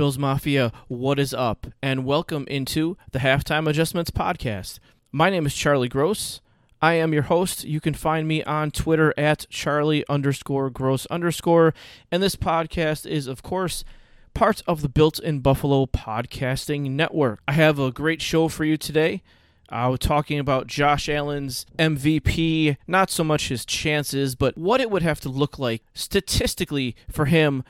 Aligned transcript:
Bills 0.00 0.16
Mafia, 0.16 0.72
what 0.88 1.18
is 1.18 1.34
up? 1.34 1.66
And 1.82 2.06
welcome 2.06 2.46
into 2.48 2.96
the 3.12 3.18
Halftime 3.18 3.68
Adjustments 3.68 4.10
Podcast. 4.10 4.78
My 5.12 5.28
name 5.28 5.44
is 5.44 5.54
Charlie 5.54 5.90
Gross. 5.90 6.40
I 6.80 6.94
am 6.94 7.12
your 7.12 7.24
host. 7.24 7.64
You 7.64 7.82
can 7.82 7.92
find 7.92 8.26
me 8.26 8.42
on 8.44 8.70
Twitter 8.70 9.12
at 9.18 9.44
Charlie 9.50 10.02
underscore 10.08 10.70
Gross 10.70 11.04
underscore. 11.10 11.74
And 12.10 12.22
this 12.22 12.34
podcast 12.34 13.04
is, 13.04 13.26
of 13.26 13.42
course, 13.42 13.84
part 14.32 14.62
of 14.66 14.80
the 14.80 14.88
Built 14.88 15.18
in 15.18 15.40
Buffalo 15.40 15.84
podcasting 15.84 16.92
network. 16.92 17.40
I 17.46 17.52
have 17.52 17.78
a 17.78 17.92
great 17.92 18.22
show 18.22 18.48
for 18.48 18.64
you 18.64 18.78
today. 18.78 19.22
Uh, 19.68 19.88
we're 19.90 19.98
talking 19.98 20.38
about 20.38 20.66
Josh 20.66 21.10
Allen's 21.10 21.66
MVP, 21.78 22.78
not 22.86 23.10
so 23.10 23.22
much 23.22 23.50
his 23.50 23.66
chances, 23.66 24.34
but 24.34 24.56
what 24.56 24.80
it 24.80 24.90
would 24.90 25.02
have 25.02 25.20
to 25.20 25.28
look 25.28 25.58
like 25.58 25.82
statistically 25.92 26.96
for 27.10 27.26
him 27.26 27.64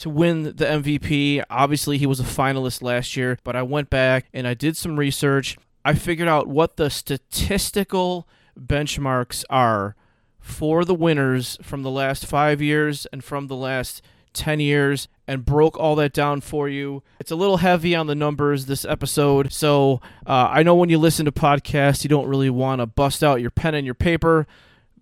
to 0.00 0.08
win 0.08 0.44
the 0.44 0.52
MVP. 0.52 1.44
Obviously, 1.50 1.98
he 1.98 2.06
was 2.06 2.20
a 2.20 2.24
finalist 2.24 2.82
last 2.82 3.16
year, 3.16 3.38
but 3.44 3.54
I 3.54 3.62
went 3.62 3.90
back 3.90 4.26
and 4.32 4.46
I 4.48 4.54
did 4.54 4.76
some 4.76 4.98
research. 4.98 5.58
I 5.84 5.94
figured 5.94 6.28
out 6.28 6.48
what 6.48 6.76
the 6.76 6.88
statistical 6.88 8.26
benchmarks 8.58 9.44
are 9.50 9.94
for 10.38 10.86
the 10.86 10.94
winners 10.94 11.58
from 11.62 11.82
the 11.82 11.90
last 11.90 12.24
five 12.24 12.62
years 12.62 13.06
and 13.12 13.22
from 13.22 13.48
the 13.48 13.56
last 13.56 14.02
10 14.32 14.58
years 14.60 15.06
and 15.26 15.44
broke 15.44 15.78
all 15.78 15.94
that 15.96 16.14
down 16.14 16.40
for 16.40 16.66
you. 16.66 17.02
It's 17.18 17.30
a 17.30 17.36
little 17.36 17.58
heavy 17.58 17.94
on 17.94 18.06
the 18.06 18.14
numbers 18.14 18.66
this 18.66 18.86
episode, 18.86 19.52
so 19.52 20.00
uh, 20.26 20.48
I 20.50 20.62
know 20.62 20.74
when 20.74 20.88
you 20.88 20.98
listen 20.98 21.26
to 21.26 21.32
podcasts, 21.32 22.04
you 22.04 22.08
don't 22.08 22.26
really 22.26 22.50
want 22.50 22.80
to 22.80 22.86
bust 22.86 23.22
out 23.22 23.40
your 23.42 23.50
pen 23.50 23.74
and 23.74 23.84
your 23.84 23.94
paper 23.94 24.46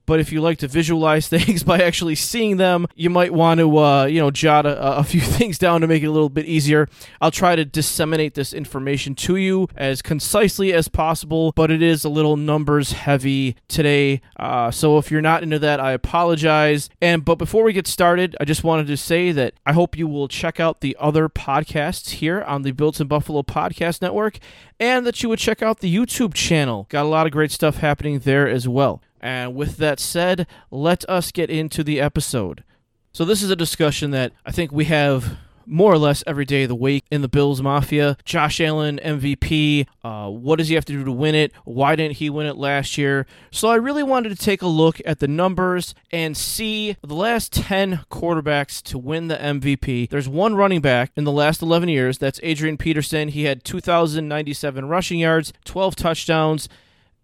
but 0.09 0.21
if 0.21 0.33
you 0.33 0.41
like 0.41 0.57
to 0.57 0.67
visualize 0.67 1.29
things 1.37 1.62
by 1.62 1.80
actually 1.80 2.15
seeing 2.15 2.57
them, 2.57 2.87
you 2.97 3.11
might 3.11 3.33
want 3.33 3.61
to, 3.61 3.77
uh, 3.77 4.07
you 4.07 4.19
know, 4.19 4.31
jot 4.31 4.65
a, 4.65 4.97
a, 4.97 5.05
few 5.05 5.21
things 5.39 5.59
down 5.59 5.83
to 5.83 5.87
make 5.87 6.03
it 6.03 6.07
a 6.07 6.11
little 6.11 6.31
bit 6.31 6.47
easier. 6.47 6.89
I'll 7.21 7.31
try 7.31 7.55
to 7.55 7.65
disseminate 7.65 8.33
this 8.33 8.55
information 8.55 9.15
to 9.17 9.37
you 9.37 9.69
as 9.77 10.01
concisely 10.01 10.73
as 10.73 10.89
possible, 10.89 11.53
but 11.55 11.70
it 11.70 11.83
is 11.83 12.05
a 12.05 12.09
little 12.09 12.39
numbers 12.39 12.92
heavy 12.92 13.56
today. 13.69 14.23
Uh, 14.39 14.70
so 14.70 14.97
if 14.97 15.11
you're 15.11 15.20
not 15.20 15.42
into 15.42 15.59
that, 15.59 15.79
I 15.79 15.92
apologize. 15.92 16.89
And 17.03 17.23
but 17.23 17.34
before 17.34 17.62
we 17.62 17.75
get 17.75 17.86
started, 17.86 18.34
I 18.41 18.47
just 18.47 18.64
wanted 18.64 18.86
to 18.86 18.97
say 18.97 19.31
that 19.33 19.53
I 19.67 19.75
hope 19.75 19.98
you 19.98 20.09
will 20.09 20.27
check 20.27 20.59
out 20.59 20.81
the 20.81 20.97
other 20.98 21.29
podcasts 21.29 22.12
here 22.12 22.41
on 22.41 22.62
the 22.62 22.73
Built 22.73 22.98
in 22.98 23.09
Buffalo 23.09 23.42
Podcast 23.42 24.01
Network, 24.01 24.39
and 24.81 25.05
that 25.06 25.23
you 25.23 25.29
would 25.29 25.39
check 25.39 25.62
out 25.62 25.81
the 25.81 25.95
YouTube 25.95 26.33
channel. 26.33 26.86
Got 26.89 27.05
a 27.05 27.09
lot 27.09 27.27
of 27.27 27.33
great 27.33 27.51
stuff 27.51 27.77
happening 27.77 28.20
there 28.20 28.48
as 28.48 28.67
well. 28.67 29.03
And 29.20 29.55
with 29.55 29.77
that 29.78 30.00
said, 30.00 30.47
let 30.70 31.08
us 31.08 31.33
get 31.33 31.50
into 31.50 31.83
the 31.83 32.00
episode. 32.00 32.64
So, 33.12 33.24
this 33.24 33.42
is 33.42 33.50
a 33.50 33.56
discussion 33.56 34.11
that 34.12 34.33
I 34.44 34.52
think 34.52 34.70
we 34.70 34.84
have 34.84 35.38
more 35.69 35.92
or 35.92 35.98
less 35.98 36.24
every 36.27 36.44
day 36.44 36.62
of 36.62 36.69
the 36.69 36.74
week 36.74 37.05
in 37.11 37.20
the 37.20 37.28
Bills 37.28 37.61
Mafia. 37.61 38.16
Josh 38.24 38.61
Allen, 38.61 38.98
MVP. 39.05 39.86
Uh, 40.02 40.28
what 40.28 40.56
does 40.56 40.69
he 40.69 40.74
have 40.74 40.84
to 40.86 40.92
do 40.92 41.05
to 41.05 41.12
win 41.12 41.34
it? 41.34 41.52
Why 41.64 41.94
didn't 41.94 42.16
he 42.16 42.30
win 42.30 42.46
it 42.46 42.56
last 42.56 42.96
year? 42.96 43.27
So 43.50 43.69
I 43.69 43.77
really 43.77 44.02
wanted 44.02 44.30
to 44.30 44.36
take 44.36 44.62
a 44.62 44.66
look 44.66 45.00
at 45.05 45.19
the 45.20 45.28
numbers 45.28 45.94
and 46.11 46.36
see 46.36 46.96
the 47.02 47.14
last 47.14 47.52
10 47.52 48.00
quarterbacks 48.11 48.83
to 48.84 48.98
win 48.98 49.28
the 49.28 49.36
MVP. 49.36 50.08
There's 50.08 50.28
one 50.28 50.55
running 50.55 50.80
back 50.80 51.12
in 51.16 51.24
the 51.24 51.33
last 51.33 51.61
11 51.62 51.89
years. 51.89 52.19
That's 52.19 52.41
Adrian 52.42 52.78
Peterson. 52.78 53.28
He 53.28 53.44
had 53.44 53.64
2,097 53.64 54.89
rushing 54.89 55.19
yards, 55.19 55.52
12 55.64 55.96
touchdowns. 55.96 56.69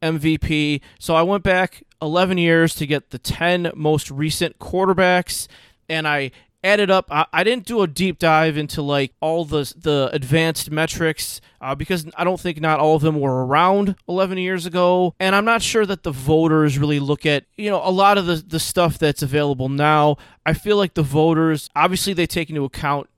MVP. 0.05 0.81
So 0.99 1.15
I 1.15 1.23
went 1.23 1.43
back 1.43 1.83
11 2.03 2.39
years 2.39 2.75
to 2.77 2.87
get 2.87 3.11
the 3.11 3.19
10 3.19 3.73
most 3.75 4.11
recent 4.11 4.59
quarterbacks, 4.59 5.49
and 5.89 6.07
I 6.07 6.31
added 6.63 6.91
up. 6.91 7.07
I, 7.11 7.27
I 7.33 7.45
didn't 7.45 7.67
do 7.67 7.83
a 7.83 7.87
deep 7.87 8.19
dive 8.19 8.57
into 8.57 8.83
like 8.83 9.13
all 9.21 9.45
the 9.45 9.73
the 9.77 10.11
advanced 10.13 10.71
metrics 10.71 11.41
uh, 11.61 11.75
because 11.75 12.07
I 12.17 12.25
don't 12.25 12.41
think 12.41 12.61
not 12.61 12.81
all 12.81 12.97
of 12.97 13.03
them 13.03 13.21
were 13.21 13.47
around 13.47 13.97
11 14.09 14.39
years 14.39 14.67
ago, 14.67 15.15
and 15.21 15.35
I'm 15.35 15.45
not 15.45 15.63
sure 15.63 15.87
that 15.87 16.03
the 16.03 16.11
voters 16.11 16.79
really 16.79 17.01
look 17.01 17.27
at 17.27 17.45
you 17.57 17.71
know 17.71 17.81
a 17.85 17.91
lot 17.91 18.19
of 18.19 18.27
the 18.27 18.37
the 18.37 18.61
stuff 18.61 18.99
that's 18.99 19.23
available 19.23 19.69
now. 19.69 20.17
I 20.45 20.55
feel 20.55 20.77
like 20.77 20.95
the 20.95 21.03
voters 21.03 21.69
obviously 21.77 22.13
they 22.15 22.27
take 22.27 22.49
into 22.49 22.65
account 22.65 23.09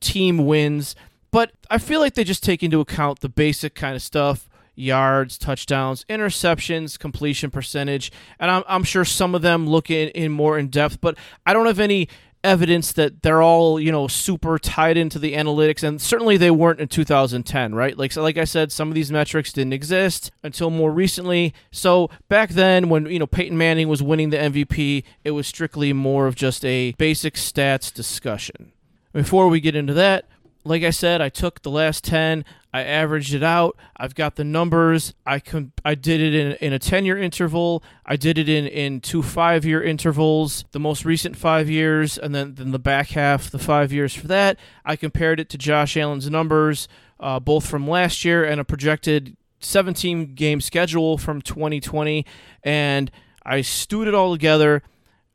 team 0.00 0.46
wins. 0.46 0.94
But 1.32 1.52
I 1.70 1.78
feel 1.78 2.00
like 2.00 2.14
they 2.14 2.24
just 2.24 2.42
take 2.42 2.60
into 2.60 2.80
account 2.80 3.20
the 3.20 3.28
basic 3.28 3.76
kind 3.76 3.94
of 3.94 4.02
stuff 4.02 4.49
yards, 4.74 5.38
touchdowns, 5.38 6.04
interceptions, 6.08 6.98
completion 6.98 7.50
percentage, 7.50 8.10
and 8.38 8.50
I'm, 8.50 8.62
I'm 8.68 8.84
sure 8.84 9.04
some 9.04 9.34
of 9.34 9.42
them 9.42 9.66
look 9.66 9.90
in, 9.90 10.08
in 10.10 10.32
more 10.32 10.58
in 10.58 10.68
depth, 10.68 11.00
but 11.00 11.16
I 11.44 11.52
don't 11.52 11.66
have 11.66 11.80
any 11.80 12.08
evidence 12.42 12.92
that 12.92 13.22
they're 13.22 13.42
all 13.42 13.78
you 13.78 13.92
know 13.92 14.08
super 14.08 14.58
tied 14.58 14.96
into 14.96 15.18
the 15.18 15.34
analytics 15.34 15.82
and 15.82 16.00
certainly 16.00 16.36
they 16.36 16.50
weren't 16.50 16.80
in 16.80 16.88
2010 16.88 17.74
right? 17.74 17.98
Like 17.98 18.12
so 18.12 18.22
like 18.22 18.38
i 18.38 18.44
said 18.44 18.72
some 18.72 18.88
of 18.88 18.94
these 18.94 19.12
metrics 19.12 19.52
didn't 19.52 19.74
exist 19.74 20.30
until 20.42 20.70
more 20.70 20.90
recently. 20.90 21.52
So 21.70 22.08
back 22.28 22.50
then 22.50 22.88
when 22.88 23.06
you 23.06 23.18
know 23.18 23.26
peyton 23.26 23.58
manning 23.58 23.88
was 23.88 24.02
winning 24.02 24.30
the 24.30 24.38
mvp 24.38 25.04
it 25.24 25.32
was 25.32 25.46
strictly 25.46 25.92
more 25.92 26.26
of 26.26 26.34
just 26.34 26.64
a 26.64 26.92
basic 26.92 27.34
stats 27.34 27.92
discussion. 27.92 28.72
Before 29.12 29.48
we 29.48 29.60
get 29.60 29.74
into 29.74 29.92
that 29.94 30.26
like 30.64 30.82
I 30.82 30.90
said, 30.90 31.20
I 31.20 31.28
took 31.28 31.62
the 31.62 31.70
last 31.70 32.04
10, 32.04 32.44
I 32.72 32.82
averaged 32.82 33.34
it 33.34 33.42
out. 33.42 33.76
I've 33.96 34.14
got 34.14 34.36
the 34.36 34.44
numbers. 34.44 35.14
I 35.26 35.40
com- 35.40 35.72
I 35.84 35.94
did 35.94 36.20
it 36.20 36.34
in, 36.34 36.52
in 36.60 36.72
a 36.72 36.78
10 36.78 37.04
year 37.04 37.18
interval. 37.18 37.82
I 38.06 38.16
did 38.16 38.38
it 38.38 38.48
in, 38.48 38.66
in 38.66 39.00
two 39.00 39.22
five 39.22 39.64
year 39.64 39.82
intervals, 39.82 40.64
the 40.70 40.78
most 40.78 41.04
recent 41.04 41.36
five 41.36 41.68
years, 41.68 42.16
and 42.16 42.34
then, 42.34 42.54
then 42.54 42.70
the 42.70 42.78
back 42.78 43.08
half, 43.08 43.50
the 43.50 43.58
five 43.58 43.92
years 43.92 44.14
for 44.14 44.28
that. 44.28 44.58
I 44.84 44.96
compared 44.96 45.40
it 45.40 45.48
to 45.50 45.58
Josh 45.58 45.96
Allen's 45.96 46.30
numbers, 46.30 46.86
uh, 47.18 47.40
both 47.40 47.66
from 47.66 47.88
last 47.88 48.24
year 48.24 48.44
and 48.44 48.60
a 48.60 48.64
projected 48.64 49.36
17 49.58 50.34
game 50.34 50.60
schedule 50.60 51.18
from 51.18 51.42
2020. 51.42 52.24
And 52.62 53.10
I 53.44 53.62
stewed 53.62 54.06
it 54.06 54.14
all 54.14 54.32
together. 54.32 54.82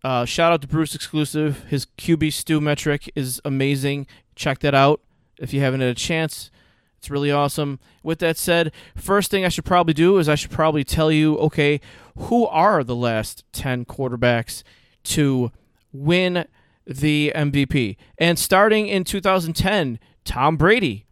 Uh, 0.03 0.23
shout 0.23 0.53
out 0.53 0.61
to 0.61 0.67
Bruce 0.67 0.95
Exclusive. 0.95 1.63
His 1.65 1.87
QB 1.97 2.31
stew 2.31 2.61
metric 2.61 3.11
is 3.13 3.41
amazing. 3.43 4.07
Check 4.35 4.59
that 4.59 4.75
out 4.75 5.01
if 5.39 5.53
you 5.53 5.61
haven't 5.61 5.81
had 5.81 5.89
a 5.89 5.95
chance. 5.95 6.51
It's 6.97 7.09
really 7.09 7.31
awesome. 7.31 7.79
With 8.03 8.19
that 8.19 8.37
said, 8.37 8.71
first 8.95 9.29
thing 9.29 9.45
I 9.45 9.49
should 9.49 9.65
probably 9.65 9.93
do 9.93 10.17
is 10.17 10.27
I 10.27 10.35
should 10.35 10.51
probably 10.51 10.83
tell 10.83 11.11
you 11.11 11.37
okay, 11.37 11.79
who 12.17 12.47
are 12.47 12.83
the 12.83 12.95
last 12.95 13.43
10 13.53 13.85
quarterbacks 13.85 14.63
to 15.03 15.51
win 15.91 16.45
the 16.87 17.31
MVP? 17.35 17.97
And 18.17 18.39
starting 18.39 18.87
in 18.87 19.03
2010, 19.03 19.99
Tom 20.23 20.57
Brady. 20.57 21.05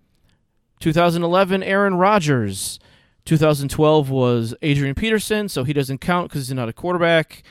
2011, 0.79 1.63
Aaron 1.63 1.95
Rodgers. 1.95 2.79
2012 3.25 4.09
was 4.09 4.53
Adrian 4.61 4.95
Peterson, 4.95 5.47
so 5.47 5.63
he 5.63 5.71
doesn't 5.71 5.99
count 5.99 6.29
because 6.29 6.47
he's 6.47 6.55
not 6.55 6.67
a 6.67 6.73
quarterback. 6.73 7.43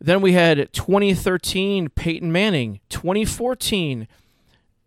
Then 0.00 0.20
we 0.20 0.32
had 0.32 0.72
2013, 0.72 1.88
Peyton 1.90 2.32
Manning. 2.32 2.80
2014, 2.88 4.08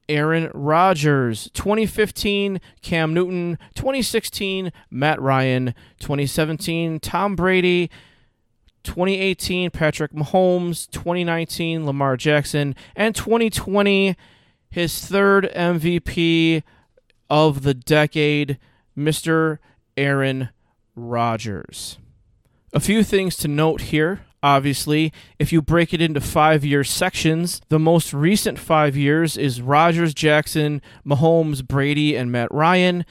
Aaron 0.07 0.51
Rodgers. 0.53 1.49
2015, 1.53 2.59
Cam 2.81 3.13
Newton. 3.13 3.57
2016, 3.75 4.71
Matt 4.89 5.21
Ryan. 5.21 5.73
2017, 5.99 6.99
Tom 6.99 7.35
Brady. 7.35 7.89
2018, 8.83 9.71
Patrick 9.71 10.11
Mahomes. 10.11 10.89
2019, 10.91 11.85
Lamar 11.85 12.17
Jackson. 12.17 12.75
And 12.95 13.16
2020, 13.16 14.16
his 14.69 15.05
third 15.05 15.49
MVP 15.55 16.63
of 17.29 17.63
the 17.63 17.73
decade, 17.73 18.59
Mr. 18.97 19.59
Aaron 19.97 20.49
Rodgers. 20.95 21.97
A 22.73 22.79
few 22.79 23.03
things 23.03 23.37
to 23.37 23.47
note 23.47 23.81
here 23.81 24.22
obviously. 24.45 25.11
If 25.39 25.51
you 25.51 25.59
break 25.59 25.91
it 25.91 26.01
into 26.01 26.22
five 26.22 26.63
year 26.63 26.83
sections, 26.83 27.61
the 27.69 27.79
most 27.79 28.13
recent 28.13 28.59
five 28.59 28.95
years 28.95 29.38
is 29.38 29.59
Rodgers, 29.59 30.13
Jackson, 30.13 30.83
Mahomes, 31.03 31.67
Brady, 31.67 32.16
and 32.16 32.31
Matt 32.31 32.53
Ryan. 32.53 33.05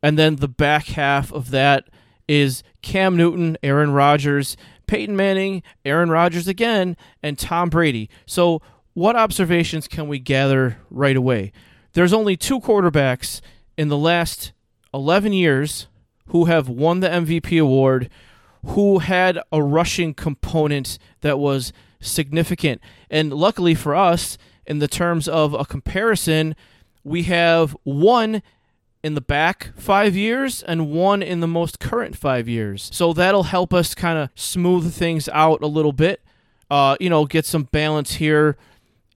And 0.00 0.16
then 0.16 0.36
the 0.36 0.48
back 0.48 0.86
half 0.86 1.32
of 1.32 1.50
that 1.50 1.88
is 2.28 2.62
Cam 2.82 3.16
Newton, 3.16 3.58
Aaron 3.64 3.90
Rodgers, 3.90 4.56
Peyton 4.86 5.16
Manning, 5.16 5.64
Aaron 5.84 6.08
Rodgers 6.08 6.46
again, 6.46 6.96
and 7.20 7.36
Tom 7.36 7.68
Brady. 7.68 8.08
So, 8.24 8.62
what 8.92 9.16
observations 9.16 9.88
can 9.88 10.06
we 10.06 10.20
gather 10.20 10.78
right 10.88 11.16
away? 11.16 11.50
There's 11.94 12.12
only 12.12 12.36
two 12.36 12.60
quarterbacks 12.60 13.40
in 13.76 13.88
the 13.88 13.98
last 13.98 14.52
11 14.92 15.32
years 15.32 15.88
who 16.28 16.44
have 16.44 16.68
won 16.68 17.00
the 17.00 17.08
MVP 17.08 17.60
award 17.60 18.08
who 18.66 18.98
had 18.98 19.38
a 19.52 19.62
rushing 19.62 20.14
component 20.14 20.98
that 21.20 21.38
was 21.38 21.72
significant. 22.00 22.80
And 23.10 23.32
luckily 23.32 23.74
for 23.74 23.94
us, 23.94 24.38
in 24.66 24.78
the 24.78 24.88
terms 24.88 25.28
of 25.28 25.54
a 25.54 25.64
comparison, 25.64 26.56
we 27.02 27.24
have 27.24 27.76
one 27.84 28.42
in 29.02 29.14
the 29.14 29.20
back 29.20 29.72
five 29.76 30.16
years 30.16 30.62
and 30.62 30.90
one 30.90 31.22
in 31.22 31.40
the 31.40 31.46
most 31.46 31.78
current 31.78 32.16
five 32.16 32.48
years. 32.48 32.88
So 32.92 33.12
that'll 33.12 33.44
help 33.44 33.74
us 33.74 33.94
kind 33.94 34.18
of 34.18 34.30
smooth 34.34 34.94
things 34.94 35.28
out 35.28 35.62
a 35.62 35.66
little 35.66 35.92
bit. 35.92 36.22
Uh, 36.70 36.96
you 36.98 37.10
know, 37.10 37.26
get 37.26 37.44
some 37.44 37.64
balance 37.64 38.14
here 38.14 38.56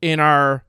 in 0.03 0.21
our, 0.21 0.65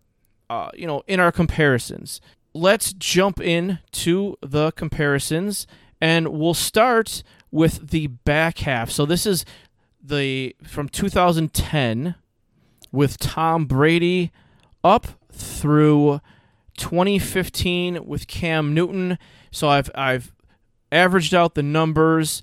uh, 0.50 0.70
you 0.74 0.88
know, 0.88 1.04
in 1.08 1.20
our 1.20 1.32
comparisons. 1.32 2.22
let's 2.54 2.94
jump 2.94 3.40
in 3.40 3.80
to 3.92 4.36
the 4.42 4.72
comparisons 4.72 5.68
and 6.02 6.30
we'll 6.30 6.54
start 6.54 7.22
with 7.52 7.90
the 7.90 8.08
back 8.08 8.60
half. 8.60 8.90
So 8.90 9.06
this 9.06 9.26
is 9.26 9.44
the 10.02 10.56
from 10.64 10.88
2010 10.90 12.16
with 12.92 13.20
Tom 13.20 13.66
Brady 13.66 14.32
up 14.84 15.08
through 15.32 16.22
2015 16.78 18.06
with 18.06 18.28
Cam 18.28 18.74
Newton. 18.74 19.18
So 19.52 19.70
I've 19.70 19.92
I've 19.96 20.34
averaged 20.92 21.36
out 21.36 21.56
the 21.56 21.64
numbers 21.64 22.42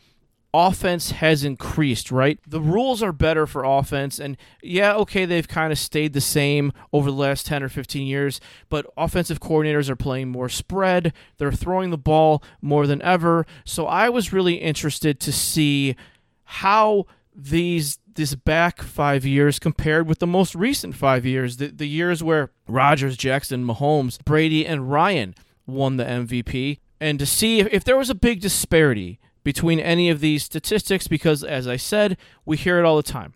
offense 0.53 1.11
has 1.11 1.43
increased, 1.43 2.11
right? 2.11 2.39
The 2.47 2.61
rules 2.61 3.03
are 3.03 3.11
better 3.11 3.45
for 3.45 3.63
offense, 3.63 4.19
and 4.19 4.37
yeah, 4.61 4.95
okay, 4.95 5.25
they've 5.25 5.47
kind 5.47 5.71
of 5.71 5.77
stayed 5.77 6.13
the 6.13 6.21
same 6.21 6.71
over 6.91 7.11
the 7.11 7.17
last 7.17 7.45
10 7.45 7.63
or 7.63 7.69
15 7.69 8.07
years, 8.07 8.39
but 8.69 8.85
offensive 8.97 9.39
coordinators 9.39 9.89
are 9.89 9.95
playing 9.95 10.29
more 10.29 10.49
spread. 10.49 11.13
They're 11.37 11.51
throwing 11.51 11.91
the 11.91 11.97
ball 11.97 12.43
more 12.61 12.87
than 12.87 13.01
ever. 13.01 13.45
So 13.65 13.85
I 13.85 14.09
was 14.09 14.33
really 14.33 14.55
interested 14.55 15.19
to 15.21 15.31
see 15.31 15.95
how 16.43 17.05
these 17.35 17.99
this 18.15 18.33
back 18.33 18.81
five 18.81 19.25
years 19.25 19.59
compared 19.59 20.07
with 20.07 20.17
the 20.17 20.25
most 20.25 20.55
recent 20.55 20.95
five 20.95 21.23
years, 21.23 21.57
the, 21.57 21.67
the 21.67 21.87
years 21.87 22.23
where 22.23 22.49
Rodgers, 22.67 23.15
Jackson, 23.15 23.63
Mahomes, 23.63 24.17
Brady, 24.25 24.65
and 24.65 24.89
Ryan 24.91 25.35
won 25.67 25.97
the 25.97 26.03
MVP, 26.03 26.79
and 26.99 27.19
to 27.19 27.27
see 27.27 27.59
if, 27.59 27.67
if 27.71 27.83
there 27.83 27.97
was 27.97 28.09
a 28.09 28.15
big 28.15 28.41
disparity 28.41 29.19
between 29.47 29.79
any 29.79 30.09
of 30.09 30.19
these 30.19 30.43
statistics, 30.43 31.07
because 31.07 31.41
as 31.41 31.69
I 31.69 31.77
said, 31.77 32.17
we 32.43 32.57
hear 32.57 32.79
it 32.79 32.83
all 32.83 32.97
the 32.97 33.01
time. 33.01 33.31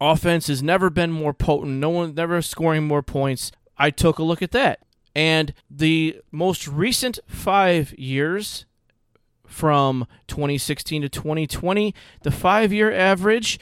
Offense 0.00 0.48
has 0.48 0.60
never 0.60 0.90
been 0.90 1.12
more 1.12 1.32
potent, 1.32 1.74
no 1.74 1.88
one 1.88 2.16
never 2.16 2.42
scoring 2.42 2.82
more 2.82 3.00
points. 3.00 3.52
I 3.78 3.90
took 3.90 4.18
a 4.18 4.24
look 4.24 4.42
at 4.42 4.50
that. 4.50 4.80
And 5.14 5.54
the 5.70 6.20
most 6.32 6.66
recent 6.66 7.20
five 7.28 7.96
years 7.96 8.66
from 9.46 10.08
2016 10.26 11.02
to 11.02 11.08
2020, 11.08 11.94
the 12.22 12.32
five 12.32 12.72
year 12.72 12.92
average 12.92 13.60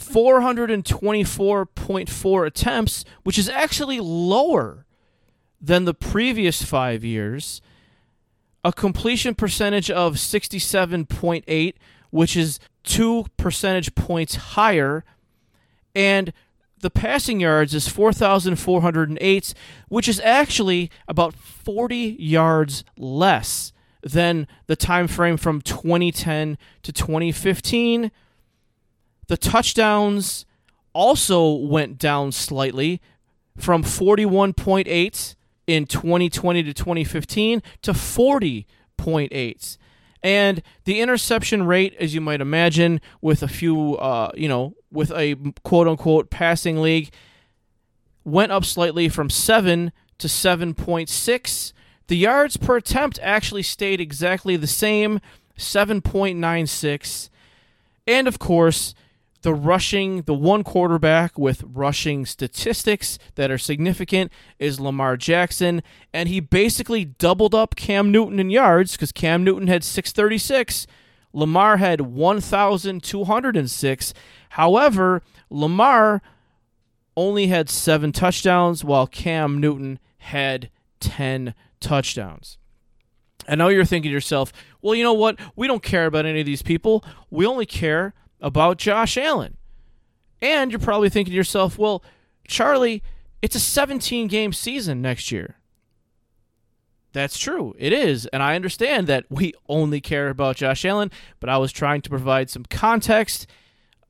424.4 0.00 2.46
attempts, 2.46 3.04
which 3.22 3.38
is 3.38 3.48
actually 3.48 4.00
lower 4.00 4.84
than 5.60 5.84
the 5.84 5.94
previous 5.94 6.62
five 6.62 7.04
years. 7.04 7.60
A 8.64 8.72
completion 8.72 9.34
percentage 9.34 9.90
of 9.90 10.14
67.8, 10.16 11.74
which 12.10 12.36
is 12.36 12.58
two 12.82 13.26
percentage 13.36 13.94
points 13.94 14.34
higher 14.34 15.04
and 15.94 16.32
the 16.80 16.90
passing 16.90 17.40
yards 17.40 17.74
is 17.74 17.88
4,408, 17.88 19.54
which 19.88 20.08
is 20.08 20.20
actually 20.20 20.90
about 21.06 21.34
40 21.34 22.16
yards 22.18 22.84
less 22.96 23.72
than 24.02 24.46
the 24.66 24.76
time 24.76 25.06
frame 25.06 25.36
from 25.36 25.60
2010 25.60 26.56
to 26.82 26.92
2015. 26.92 28.10
The 29.30 29.36
touchdowns 29.36 30.44
also 30.92 31.52
went 31.52 31.98
down 31.98 32.32
slightly 32.32 33.00
from 33.56 33.84
41.8 33.84 35.34
in 35.68 35.86
2020 35.86 36.62
to 36.64 36.74
2015 36.74 37.62
to 37.82 37.92
40.8. 37.92 39.78
And 40.24 40.62
the 40.82 41.00
interception 41.00 41.64
rate, 41.64 41.94
as 42.00 42.12
you 42.12 42.20
might 42.20 42.40
imagine, 42.40 43.00
with 43.20 43.44
a 43.44 43.46
few, 43.46 43.94
uh, 43.98 44.32
you 44.34 44.48
know, 44.48 44.74
with 44.90 45.12
a 45.12 45.36
quote 45.62 45.86
unquote 45.86 46.30
passing 46.30 46.82
league, 46.82 47.10
went 48.24 48.50
up 48.50 48.64
slightly 48.64 49.08
from 49.08 49.30
7 49.30 49.92
to 50.18 50.26
7.6. 50.26 51.72
The 52.08 52.16
yards 52.16 52.56
per 52.56 52.78
attempt 52.78 53.20
actually 53.22 53.62
stayed 53.62 54.00
exactly 54.00 54.56
the 54.56 54.66
same 54.66 55.20
7.96. 55.56 57.30
And 58.08 58.26
of 58.26 58.40
course, 58.40 58.92
the 59.42 59.54
rushing, 59.54 60.22
the 60.22 60.34
one 60.34 60.64
quarterback 60.64 61.38
with 61.38 61.62
rushing 61.66 62.26
statistics 62.26 63.18
that 63.36 63.50
are 63.50 63.58
significant 63.58 64.32
is 64.58 64.80
Lamar 64.80 65.16
Jackson, 65.16 65.82
and 66.12 66.28
he 66.28 66.40
basically 66.40 67.04
doubled 67.04 67.54
up 67.54 67.76
Cam 67.76 68.12
Newton 68.12 68.38
in 68.38 68.50
yards 68.50 68.92
because 68.92 69.12
Cam 69.12 69.42
Newton 69.42 69.68
had 69.68 69.82
636, 69.82 70.86
Lamar 71.32 71.78
had 71.78 72.02
1,206. 72.02 74.14
However, 74.50 75.22
Lamar 75.48 76.20
only 77.16 77.46
had 77.46 77.70
seven 77.70 78.12
touchdowns, 78.12 78.84
while 78.84 79.06
Cam 79.06 79.60
Newton 79.60 79.98
had 80.18 80.68
10 81.00 81.54
touchdowns. 81.80 82.58
I 83.48 83.54
know 83.54 83.68
you're 83.68 83.84
thinking 83.84 84.10
to 84.10 84.12
yourself, 84.12 84.52
well, 84.82 84.94
you 84.94 85.02
know 85.02 85.14
what? 85.14 85.38
We 85.56 85.66
don't 85.66 85.82
care 85.82 86.06
about 86.06 86.26
any 86.26 86.40
of 86.40 86.46
these 86.46 86.62
people. 86.62 87.04
We 87.30 87.46
only 87.46 87.66
care 87.66 88.14
about 88.40 88.78
Josh 88.78 89.16
Allen. 89.16 89.56
And 90.42 90.70
you're 90.70 90.80
probably 90.80 91.10
thinking 91.10 91.32
to 91.32 91.36
yourself, 91.36 91.78
well, 91.78 92.02
Charlie, 92.46 93.02
it's 93.42 93.56
a 93.56 93.60
17 93.60 94.26
game 94.28 94.52
season 94.52 95.02
next 95.02 95.30
year. 95.30 95.56
That's 97.12 97.38
true. 97.38 97.74
It 97.78 97.92
is. 97.92 98.26
And 98.26 98.42
I 98.42 98.54
understand 98.54 99.06
that 99.08 99.24
we 99.28 99.52
only 99.68 100.00
care 100.00 100.28
about 100.28 100.56
Josh 100.56 100.84
Allen, 100.84 101.10
but 101.40 101.48
I 101.50 101.58
was 101.58 101.72
trying 101.72 102.02
to 102.02 102.10
provide 102.10 102.50
some 102.50 102.64
context 102.64 103.46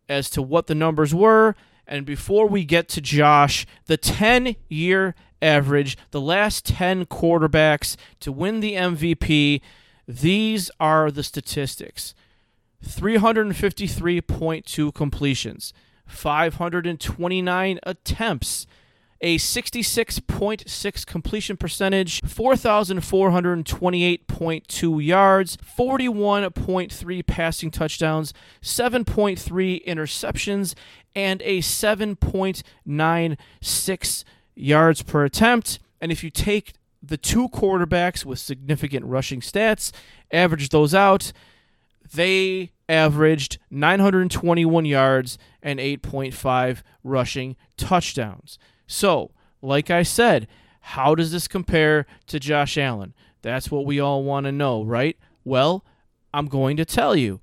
as 0.08 0.28
to 0.30 0.42
what 0.42 0.66
the 0.66 0.74
numbers 0.74 1.14
were. 1.14 1.54
And 1.86 2.04
before 2.04 2.46
we 2.46 2.64
get 2.64 2.88
to 2.90 3.00
Josh, 3.00 3.66
the 3.86 3.96
10 3.96 4.56
year 4.68 5.14
average, 5.40 5.96
the 6.10 6.20
last 6.20 6.66
10 6.66 7.06
quarterbacks 7.06 7.96
to 8.20 8.30
win 8.30 8.60
the 8.60 8.74
MVP, 8.74 9.62
these 10.06 10.70
are 10.78 11.10
the 11.10 11.22
statistics. 11.22 12.14
353.2 12.84 14.94
completions, 14.94 15.72
529 16.06 17.80
attempts, 17.82 18.66
a 19.22 19.36
66.6 19.36 21.06
completion 21.06 21.58
percentage, 21.58 22.22
4,428.2 22.22 25.04
yards, 25.04 25.58
41.3 25.58 27.26
passing 27.26 27.70
touchdowns, 27.70 28.32
7.3 28.62 29.84
interceptions, 29.84 30.74
and 31.14 31.42
a 31.42 31.58
7.96 31.58 34.24
yards 34.54 35.02
per 35.02 35.24
attempt. 35.24 35.78
And 36.00 36.10
if 36.10 36.24
you 36.24 36.30
take 36.30 36.72
the 37.02 37.18
two 37.18 37.50
quarterbacks 37.50 38.24
with 38.24 38.38
significant 38.38 39.04
rushing 39.06 39.40
stats, 39.40 39.92
average 40.32 40.68
those 40.70 40.94
out, 40.94 41.32
they 42.12 42.72
averaged 42.88 43.58
921 43.70 44.84
yards 44.84 45.38
and 45.62 45.78
8.5 45.78 46.82
rushing 47.04 47.56
touchdowns. 47.76 48.58
So, 48.86 49.30
like 49.62 49.90
I 49.90 50.02
said, 50.02 50.48
how 50.80 51.14
does 51.14 51.32
this 51.32 51.46
compare 51.46 52.06
to 52.26 52.40
Josh 52.40 52.76
Allen? 52.76 53.14
That's 53.42 53.70
what 53.70 53.86
we 53.86 54.00
all 54.00 54.24
want 54.24 54.46
to 54.46 54.52
know, 54.52 54.82
right? 54.82 55.16
Well, 55.44 55.84
I'm 56.34 56.46
going 56.46 56.76
to 56.78 56.84
tell 56.84 57.14
you. 57.14 57.40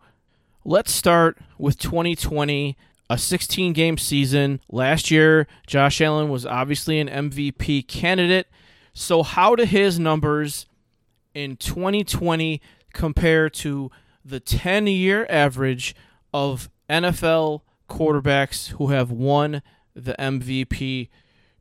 Let's 0.66 0.92
start 0.92 1.38
with 1.58 1.80
2020, 1.80 2.76
a 3.10 3.18
16 3.18 3.74
game 3.74 3.98
season. 3.98 4.60
Last 4.70 5.10
year, 5.10 5.48
Josh 5.66 6.02
Allen 6.02 6.30
was 6.30 6.46
obviously 6.46 7.00
an 7.00 7.08
MVP 7.08 7.88
candidate. 7.88 8.48
So, 8.94 9.24
how 9.24 9.56
do 9.56 9.64
his 9.64 9.98
numbers 9.98 10.66
in 11.34 11.56
2020 11.56 12.62
compare 12.94 13.50
to 13.50 13.92
the 14.28 14.40
10 14.40 14.88
year 14.88 15.26
average 15.30 15.96
of 16.34 16.70
NFL 16.90 17.62
quarterbacks 17.90 18.70
who 18.72 18.88
have 18.88 19.10
won 19.10 19.62
the 19.96 20.16
MVP 20.20 21.10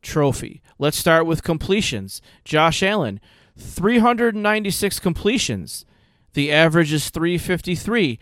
trophy. 0.01 0.61
Let's 0.77 0.97
start 0.97 1.25
with 1.25 1.43
completions. 1.43 2.21
Josh 2.43 2.83
Allen, 2.83 3.19
396 3.57 4.99
completions. 4.99 5.85
The 6.33 6.51
average 6.51 6.93
is 6.93 7.09
353. 7.09 8.19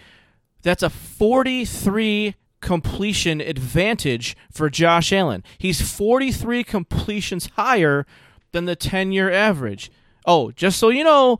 That's 0.62 0.84
a 0.84 0.90
43 0.90 2.36
completion 2.62 3.42
advantage 3.42 4.38
for 4.52 4.70
Josh 4.70 5.12
Allen. 5.12 5.44
He's 5.58 5.82
43 5.82 6.64
completions 6.64 7.50
higher 7.56 8.06
than 8.52 8.66
the 8.66 8.76
10 8.76 9.12
year 9.12 9.32
average. 9.32 9.92
Oh, 10.26 10.52
just 10.52 10.80
so 10.80 10.90
you 10.90 11.04
know, 11.04 11.40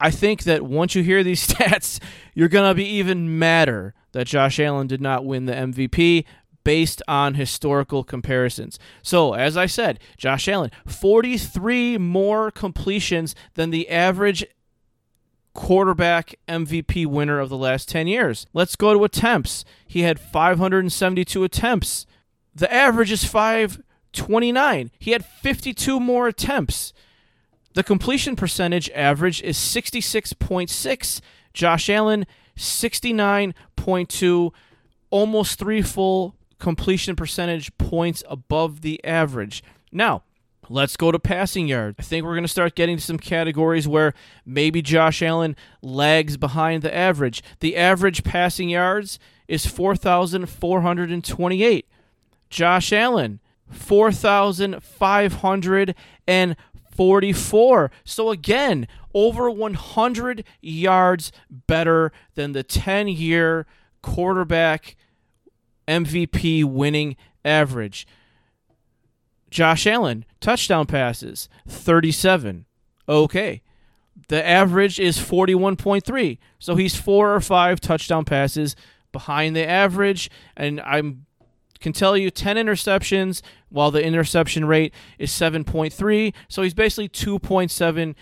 I 0.00 0.10
think 0.10 0.44
that 0.44 0.62
once 0.62 0.94
you 0.94 1.02
hear 1.02 1.22
these 1.22 1.46
stats, 1.46 2.00
you're 2.34 2.48
going 2.48 2.70
to 2.70 2.74
be 2.74 2.86
even 2.86 3.38
madder 3.38 3.94
that 4.12 4.26
Josh 4.26 4.58
Allen 4.58 4.86
did 4.86 5.00
not 5.00 5.24
win 5.24 5.46
the 5.46 5.52
MVP 5.52 6.24
based 6.64 7.00
on 7.08 7.34
historical 7.34 8.04
comparisons. 8.04 8.78
So, 9.02 9.32
as 9.32 9.56
I 9.56 9.66
said, 9.66 10.00
Josh 10.16 10.48
Allen, 10.48 10.70
43 10.86 11.98
more 11.98 12.50
completions 12.50 13.34
than 13.54 13.70
the 13.70 13.88
average 13.88 14.44
quarterback 15.54 16.34
MVP 16.46 17.06
winner 17.06 17.40
of 17.40 17.48
the 17.48 17.56
last 17.56 17.88
10 17.88 18.06
years. 18.06 18.46
Let's 18.52 18.76
go 18.76 18.92
to 18.92 19.04
attempts. 19.04 19.64
He 19.86 20.02
had 20.02 20.20
572 20.20 21.42
attempts. 21.42 22.06
The 22.54 22.72
average 22.72 23.10
is 23.10 23.24
529. 23.24 24.90
He 24.98 25.10
had 25.12 25.24
52 25.24 25.98
more 25.98 26.28
attempts. 26.28 26.92
The 27.78 27.84
completion 27.84 28.34
percentage 28.34 28.90
average 28.90 29.40
is 29.40 29.56
66.6. 29.56 31.20
Josh 31.52 31.88
Allen, 31.88 32.26
69.2, 32.56 34.50
almost 35.10 35.58
three 35.60 35.82
full 35.82 36.34
completion 36.58 37.14
percentage 37.14 37.70
points 37.78 38.24
above 38.28 38.80
the 38.80 39.00
average. 39.04 39.62
Now, 39.92 40.24
let's 40.68 40.96
go 40.96 41.12
to 41.12 41.20
passing 41.20 41.68
yards. 41.68 41.94
I 42.00 42.02
think 42.02 42.24
we're 42.24 42.34
going 42.34 42.42
to 42.42 42.48
start 42.48 42.74
getting 42.74 42.96
to 42.96 43.02
some 43.02 43.16
categories 43.16 43.86
where 43.86 44.12
maybe 44.44 44.82
Josh 44.82 45.22
Allen 45.22 45.54
lags 45.80 46.36
behind 46.36 46.82
the 46.82 46.92
average. 46.92 47.44
The 47.60 47.76
average 47.76 48.24
passing 48.24 48.70
yards 48.70 49.20
is 49.46 49.66
4,428. 49.66 51.86
Josh 52.50 52.92
Allen, 52.92 53.38
4,544. 56.98 57.92
So 58.04 58.30
again, 58.30 58.88
over 59.14 59.48
100 59.48 60.44
yards 60.60 61.30
better 61.48 62.10
than 62.34 62.52
the 62.52 62.64
10 62.64 63.06
year 63.06 63.66
quarterback 64.02 64.96
MVP 65.86 66.64
winning 66.64 67.14
average. 67.44 68.04
Josh 69.48 69.86
Allen, 69.86 70.24
touchdown 70.40 70.86
passes, 70.86 71.48
37. 71.68 72.66
Okay. 73.08 73.62
The 74.26 74.44
average 74.44 74.98
is 74.98 75.18
41.3. 75.18 76.38
So 76.58 76.74
he's 76.74 76.96
four 76.96 77.32
or 77.32 77.40
five 77.40 77.80
touchdown 77.80 78.24
passes 78.24 78.74
behind 79.12 79.54
the 79.54 79.66
average. 79.66 80.28
And 80.56 80.80
I 80.80 81.00
can 81.80 81.92
tell 81.92 82.16
you 82.16 82.30
10 82.30 82.56
interceptions, 82.56 83.42
while 83.68 83.90
the 83.90 84.02
interception 84.02 84.64
rate 84.64 84.92
is 85.18 85.30
7.3. 85.30 86.34
So 86.48 86.62
he's 86.62 86.74
basically 86.74 87.08
2.7 87.08 88.14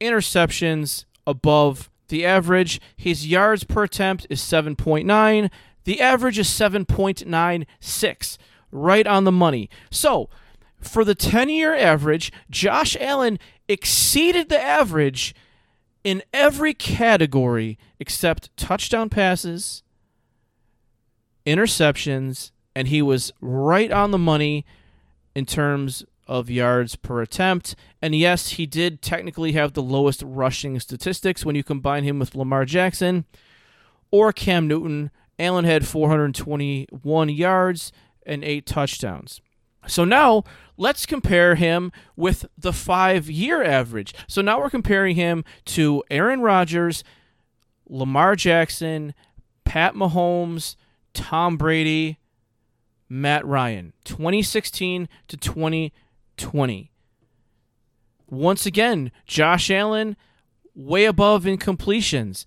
interceptions 0.00 1.04
above 1.26 1.90
the 2.08 2.24
average. 2.24 2.80
His 2.96 3.26
yards 3.26 3.64
per 3.64 3.84
attempt 3.84 4.26
is 4.30 4.40
7.9. 4.40 5.50
The 5.84 6.00
average 6.00 6.38
is 6.38 6.48
7.96, 6.48 8.38
right 8.72 9.06
on 9.06 9.24
the 9.24 9.32
money. 9.32 9.68
So, 9.90 10.28
for 10.80 11.04
the 11.04 11.14
10 11.14 11.48
year 11.48 11.74
average, 11.74 12.32
Josh 12.50 12.96
Allen 13.00 13.38
exceeded 13.68 14.48
the 14.48 14.60
average 14.60 15.34
in 16.02 16.22
every 16.32 16.74
category 16.74 17.78
except 17.98 18.54
touchdown 18.56 19.08
passes, 19.08 19.82
interceptions, 21.46 22.50
and 22.74 22.88
he 22.88 23.02
was 23.02 23.32
right 23.40 23.90
on 23.90 24.10
the 24.10 24.18
money 24.18 24.64
in 25.34 25.46
terms 25.46 26.04
of 26.26 26.48
yards 26.50 26.96
per 26.96 27.20
attempt. 27.20 27.74
And 28.00 28.14
yes, 28.14 28.50
he 28.50 28.66
did 28.66 29.02
technically 29.02 29.52
have 29.52 29.72
the 29.72 29.82
lowest 29.82 30.22
rushing 30.24 30.78
statistics 30.80 31.44
when 31.44 31.56
you 31.56 31.62
combine 31.62 32.04
him 32.04 32.18
with 32.18 32.34
Lamar 32.34 32.64
Jackson 32.64 33.24
or 34.10 34.32
Cam 34.32 34.66
Newton. 34.66 35.10
Allen 35.38 35.64
had 35.64 35.86
421 35.86 37.28
yards 37.28 37.92
and 38.24 38.44
eight 38.44 38.66
touchdowns. 38.66 39.40
So 39.86 40.04
now 40.04 40.44
let's 40.76 41.04
compare 41.04 41.56
him 41.56 41.92
with 42.16 42.46
the 42.56 42.72
five 42.72 43.28
year 43.28 43.62
average. 43.62 44.14
So 44.26 44.40
now 44.40 44.60
we're 44.60 44.70
comparing 44.70 45.16
him 45.16 45.44
to 45.66 46.02
Aaron 46.10 46.40
Rodgers, 46.40 47.04
Lamar 47.88 48.36
Jackson, 48.36 49.14
Pat 49.64 49.94
Mahomes, 49.94 50.76
Tom 51.14 51.56
Brady, 51.56 52.18
Matt 53.08 53.46
Ryan, 53.46 53.92
2016 54.04 55.08
to 55.28 55.36
2020. 55.36 56.90
Once 58.28 58.66
again, 58.66 59.12
Josh 59.26 59.70
Allen 59.70 60.16
way 60.74 61.04
above 61.04 61.46
in 61.46 61.56
completions. 61.56 62.46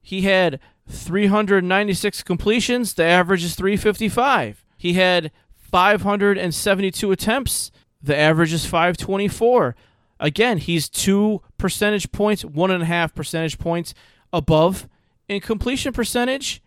He 0.00 0.22
had 0.22 0.60
396 0.88 2.22
completions. 2.22 2.94
The 2.94 3.04
average 3.04 3.42
is 3.42 3.56
355. 3.56 4.64
He 4.78 4.92
had 4.92 5.32
572 5.56 7.10
attempts. 7.10 7.72
The 8.00 8.16
average 8.16 8.52
is 8.52 8.64
524. 8.64 9.74
Again, 10.20 10.58
he's 10.58 10.88
two 10.88 11.42
percentage 11.58 12.12
points, 12.12 12.44
one 12.44 12.70
and 12.70 12.84
a 12.84 12.86
half 12.86 13.14
percentage 13.14 13.58
points 13.58 13.94
above 14.32 14.88
in 15.28 15.40
completion 15.40 15.92
percentage. 15.92 16.62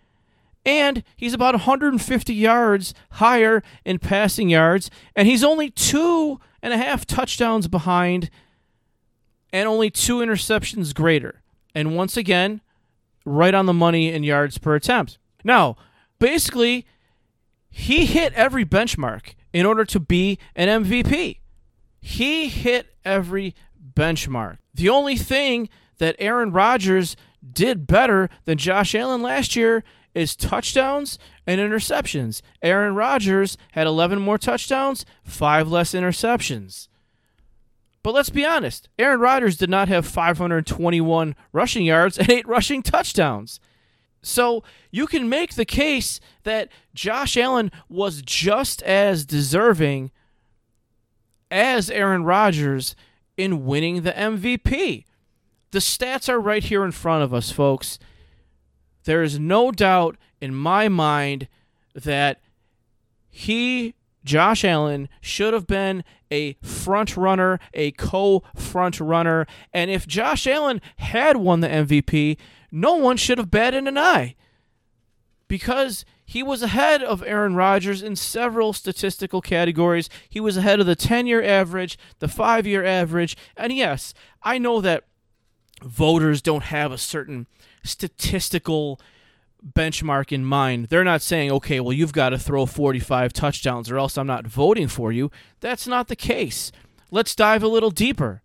And 0.69 1.03
he's 1.15 1.33
about 1.33 1.55
150 1.55 2.31
yards 2.31 2.93
higher 3.13 3.63
in 3.83 3.97
passing 3.97 4.49
yards. 4.49 4.91
And 5.15 5.27
he's 5.27 5.43
only 5.43 5.71
two 5.71 6.39
and 6.61 6.71
a 6.71 6.77
half 6.77 7.07
touchdowns 7.07 7.67
behind 7.67 8.29
and 9.51 9.67
only 9.67 9.89
two 9.89 10.17
interceptions 10.17 10.93
greater. 10.93 11.41
And 11.73 11.95
once 11.95 12.15
again, 12.15 12.61
right 13.25 13.55
on 13.55 13.65
the 13.65 13.73
money 13.73 14.13
in 14.13 14.21
yards 14.21 14.59
per 14.59 14.75
attempt. 14.75 15.17
Now, 15.43 15.75
basically, 16.19 16.85
he 17.71 18.05
hit 18.05 18.31
every 18.33 18.63
benchmark 18.63 19.33
in 19.51 19.65
order 19.65 19.85
to 19.85 19.99
be 19.99 20.37
an 20.55 20.83
MVP. 20.83 21.39
He 21.99 22.47
hit 22.47 22.93
every 23.03 23.55
benchmark. 23.95 24.59
The 24.75 24.89
only 24.89 25.17
thing 25.17 25.67
that 25.97 26.15
Aaron 26.19 26.51
Rodgers 26.51 27.15
did 27.51 27.87
better 27.87 28.29
than 28.45 28.59
Josh 28.59 28.93
Allen 28.93 29.23
last 29.23 29.55
year 29.55 29.83
is 30.13 30.35
touchdowns 30.35 31.19
and 31.45 31.61
interceptions. 31.61 32.41
Aaron 32.61 32.95
Rodgers 32.95 33.57
had 33.71 33.87
11 33.87 34.19
more 34.19 34.37
touchdowns, 34.37 35.05
5 35.23 35.67
less 35.67 35.93
interceptions. 35.93 36.87
But 38.01 38.13
let's 38.13 38.29
be 38.29 38.45
honest, 38.45 38.89
Aaron 38.97 39.19
Rodgers 39.19 39.57
did 39.57 39.69
not 39.69 39.87
have 39.87 40.05
521 40.05 41.35
rushing 41.51 41.85
yards 41.85 42.17
and 42.17 42.29
8 42.29 42.47
rushing 42.47 42.81
touchdowns. 42.81 43.59
So 44.21 44.63
you 44.91 45.07
can 45.07 45.29
make 45.29 45.55
the 45.55 45.65
case 45.65 46.19
that 46.43 46.69
Josh 46.93 47.37
Allen 47.37 47.71
was 47.87 48.21
just 48.21 48.81
as 48.83 49.25
deserving 49.25 50.11
as 51.51 51.89
Aaron 51.89 52.23
Rodgers 52.23 52.95
in 53.37 53.65
winning 53.65 54.01
the 54.01 54.11
MVP. 54.11 55.05
The 55.71 55.79
stats 55.79 56.27
are 56.27 56.39
right 56.39 56.63
here 56.63 56.83
in 56.83 56.91
front 56.91 57.23
of 57.23 57.33
us, 57.33 57.51
folks. 57.51 57.99
There 59.09 59.23
is 59.23 59.39
no 59.39 59.71
doubt 59.71 60.17
in 60.39 60.53
my 60.53 60.87
mind 60.87 61.47
that 61.95 62.39
he 63.27 63.95
Josh 64.23 64.63
Allen 64.63 65.09
should 65.19 65.51
have 65.51 65.65
been 65.65 66.03
a 66.29 66.53
front 66.61 67.17
runner, 67.17 67.59
a 67.73 67.89
co 67.89 68.43
front 68.55 68.99
runner. 68.99 69.47
And 69.73 69.89
if 69.89 70.05
Josh 70.05 70.45
Allen 70.45 70.79
had 70.97 71.37
won 71.37 71.61
the 71.61 71.67
MVP, 71.67 72.37
no 72.71 72.97
one 72.97 73.17
should 73.17 73.39
have 73.39 73.49
batted 73.49 73.87
an 73.87 73.97
eye 73.97 74.35
because 75.47 76.05
he 76.23 76.43
was 76.43 76.61
ahead 76.61 77.01
of 77.01 77.23
Aaron 77.23 77.55
Rodgers 77.55 78.03
in 78.03 78.15
several 78.15 78.73
statistical 78.73 79.41
categories. 79.41 80.07
He 80.29 80.39
was 80.39 80.55
ahead 80.55 80.79
of 80.79 80.85
the 80.85 80.95
10 80.95 81.25
year 81.25 81.41
average, 81.41 81.97
the 82.19 82.27
five 82.27 82.67
year 82.67 82.85
average. 82.85 83.35
And 83.57 83.73
yes, 83.73 84.13
I 84.43 84.59
know 84.59 84.81
that 84.81 85.05
voters 85.83 86.41
don't 86.41 86.63
have 86.63 86.91
a 86.91 86.97
certain 86.97 87.47
statistical 87.83 88.99
benchmark 89.65 90.31
in 90.31 90.45
mind. 90.45 90.85
They're 90.85 91.03
not 91.03 91.21
saying, 91.21 91.51
okay, 91.51 91.79
well, 91.79 91.93
you've 91.93 92.13
got 92.13 92.29
to 92.29 92.39
throw 92.39 92.65
45 92.65 93.33
touchdowns 93.33 93.91
or 93.91 93.97
else 93.97 94.17
I'm 94.17 94.27
not 94.27 94.47
voting 94.47 94.87
for 94.87 95.11
you. 95.11 95.31
That's 95.59 95.87
not 95.87 96.07
the 96.07 96.15
case. 96.15 96.71
Let's 97.11 97.35
dive 97.35 97.63
a 97.63 97.67
little 97.67 97.91
deeper. 97.91 98.41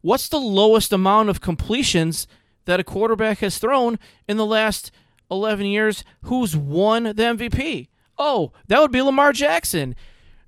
What's 0.00 0.28
the 0.28 0.40
lowest 0.40 0.92
amount 0.92 1.28
of 1.28 1.40
completions 1.40 2.26
that 2.64 2.80
a 2.80 2.84
quarterback 2.84 3.38
has 3.38 3.58
thrown 3.58 3.98
in 4.28 4.36
the 4.36 4.46
last 4.46 4.90
11 5.30 5.66
years, 5.66 6.04
who's 6.22 6.56
won 6.56 7.04
the 7.04 7.12
MVP? 7.12 7.88
Oh, 8.18 8.52
that 8.68 8.80
would 8.80 8.92
be 8.92 9.00
Lamar 9.00 9.32
Jackson. 9.32 9.94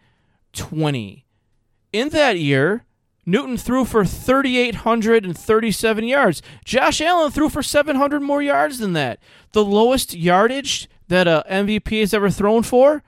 In 1.92 2.08
that 2.10 2.38
year, 2.38 2.84
Newton 3.26 3.56
threw 3.56 3.84
for 3.84 4.04
3,837 4.04 6.04
yards. 6.04 6.42
Josh 6.64 7.00
Allen 7.00 7.30
threw 7.30 7.48
for 7.48 7.62
700 7.62 8.20
more 8.20 8.42
yards 8.42 8.78
than 8.78 8.92
that. 8.94 9.20
The 9.52 9.64
lowest 9.64 10.14
yardage 10.14 10.88
that 11.08 11.26
a 11.26 11.44
MVP 11.50 12.00
has 12.00 12.12
ever 12.12 12.28
thrown 12.30 12.62
for, 12.62 13.02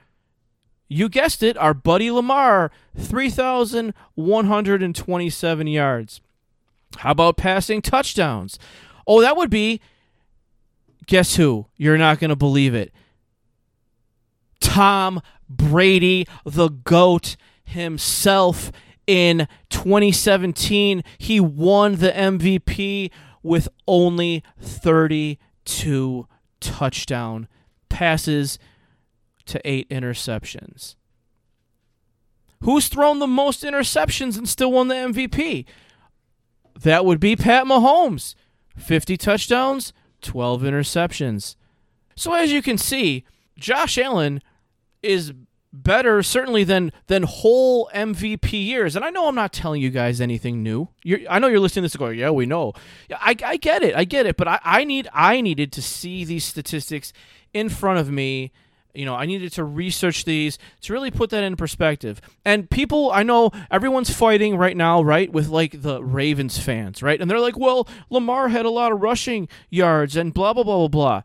you 0.88 1.08
guessed 1.08 1.42
it, 1.42 1.58
our 1.58 1.74
buddy 1.74 2.08
Lamar, 2.10 2.70
3,127 2.96 5.66
yards. 5.66 6.20
How 6.98 7.10
about 7.10 7.36
passing 7.36 7.82
touchdowns? 7.82 8.58
Oh, 9.06 9.20
that 9.20 9.36
would 9.36 9.50
be, 9.50 9.82
guess 11.06 11.36
who? 11.36 11.66
You're 11.76 11.98
not 11.98 12.20
going 12.20 12.30
to 12.30 12.36
believe 12.36 12.74
it. 12.74 12.90
Tom 14.60 15.20
Brady, 15.48 16.26
the 16.44 16.68
GOAT 16.68 17.36
himself 17.64 18.72
in 19.06 19.48
2017. 19.70 21.02
He 21.18 21.40
won 21.40 21.96
the 21.96 22.10
MVP 22.10 23.10
with 23.42 23.68
only 23.86 24.42
32 24.60 26.28
touchdown 26.60 27.48
passes 27.88 28.58
to 29.46 29.60
eight 29.64 29.88
interceptions. 29.88 30.96
Who's 32.60 32.88
thrown 32.88 33.18
the 33.18 33.26
most 33.26 33.62
interceptions 33.62 34.36
and 34.36 34.48
still 34.48 34.72
won 34.72 34.88
the 34.88 34.94
MVP? 34.94 35.66
That 36.82 37.04
would 37.04 37.20
be 37.20 37.36
Pat 37.36 37.64
Mahomes. 37.64 38.34
50 38.76 39.16
touchdowns, 39.16 39.92
12 40.22 40.62
interceptions. 40.62 41.56
So 42.16 42.34
as 42.34 42.52
you 42.52 42.62
can 42.62 42.78
see, 42.78 43.24
Josh 43.58 43.96
Allen 43.98 44.42
is 45.06 45.32
better 45.72 46.22
certainly 46.22 46.64
than 46.64 46.92
than 47.06 47.22
whole 47.22 47.90
MVP 47.94 48.52
years. 48.52 48.96
And 48.96 49.04
I 49.04 49.10
know 49.10 49.28
I'm 49.28 49.34
not 49.34 49.52
telling 49.52 49.82
you 49.82 49.90
guys 49.90 50.20
anything 50.20 50.62
new. 50.62 50.88
You're, 51.02 51.20
I 51.28 51.38
know 51.38 51.48
you're 51.48 51.60
listening 51.60 51.82
to 51.82 51.88
this 51.88 51.96
going, 51.96 52.18
yeah, 52.18 52.30
we 52.30 52.46
know. 52.46 52.72
I, 53.10 53.36
I 53.44 53.56
get 53.56 53.82
it, 53.82 53.94
I 53.94 54.04
get 54.04 54.26
it. 54.26 54.36
But 54.36 54.48
I, 54.48 54.60
I 54.64 54.84
need 54.84 55.08
I 55.12 55.40
needed 55.40 55.72
to 55.72 55.82
see 55.82 56.24
these 56.24 56.44
statistics 56.44 57.12
in 57.52 57.68
front 57.68 57.98
of 57.98 58.10
me. 58.10 58.52
You 58.94 59.04
know, 59.04 59.14
I 59.14 59.26
needed 59.26 59.52
to 59.52 59.64
research 59.64 60.24
these 60.24 60.58
to 60.80 60.92
really 60.94 61.10
put 61.10 61.28
that 61.28 61.44
in 61.44 61.56
perspective. 61.56 62.18
And 62.46 62.70
people, 62.70 63.12
I 63.12 63.24
know 63.24 63.50
everyone's 63.70 64.08
fighting 64.08 64.56
right 64.56 64.74
now, 64.74 65.02
right, 65.02 65.30
with 65.30 65.48
like 65.48 65.82
the 65.82 66.02
Ravens 66.02 66.58
fans, 66.58 67.02
right? 67.02 67.20
And 67.20 67.30
they're 67.30 67.38
like, 67.38 67.58
well, 67.58 67.86
Lamar 68.08 68.48
had 68.48 68.64
a 68.64 68.70
lot 68.70 68.92
of 68.92 69.02
rushing 69.02 69.48
yards 69.68 70.16
and 70.16 70.32
blah, 70.32 70.54
blah, 70.54 70.62
blah, 70.62 70.78
blah, 70.78 70.88
blah. 70.88 71.22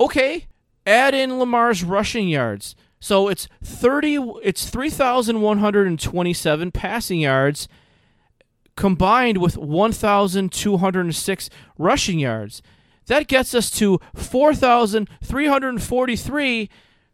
Okay, 0.00 0.48
add 0.84 1.14
in 1.14 1.38
Lamar's 1.38 1.84
rushing 1.84 2.28
yards. 2.28 2.74
So 3.04 3.28
it's 3.28 3.46
30 3.62 4.32
it's 4.42 4.68
3127 4.70 6.70
passing 6.70 7.20
yards 7.20 7.68
combined 8.76 9.36
with 9.36 9.58
1206 9.58 11.50
rushing 11.76 12.18
yards. 12.18 12.62
That 13.04 13.28
gets 13.28 13.54
us 13.54 13.70
to 13.72 14.00
4343 14.14 16.70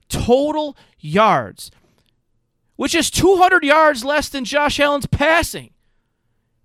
total 0.09 0.77
yards, 1.01 1.73
which 2.77 2.95
is 2.95 3.11
200 3.11 3.65
yards 3.65 4.05
less 4.05 4.29
than 4.29 4.45
Josh 4.45 4.79
Allen's 4.79 5.07
passing 5.07 5.71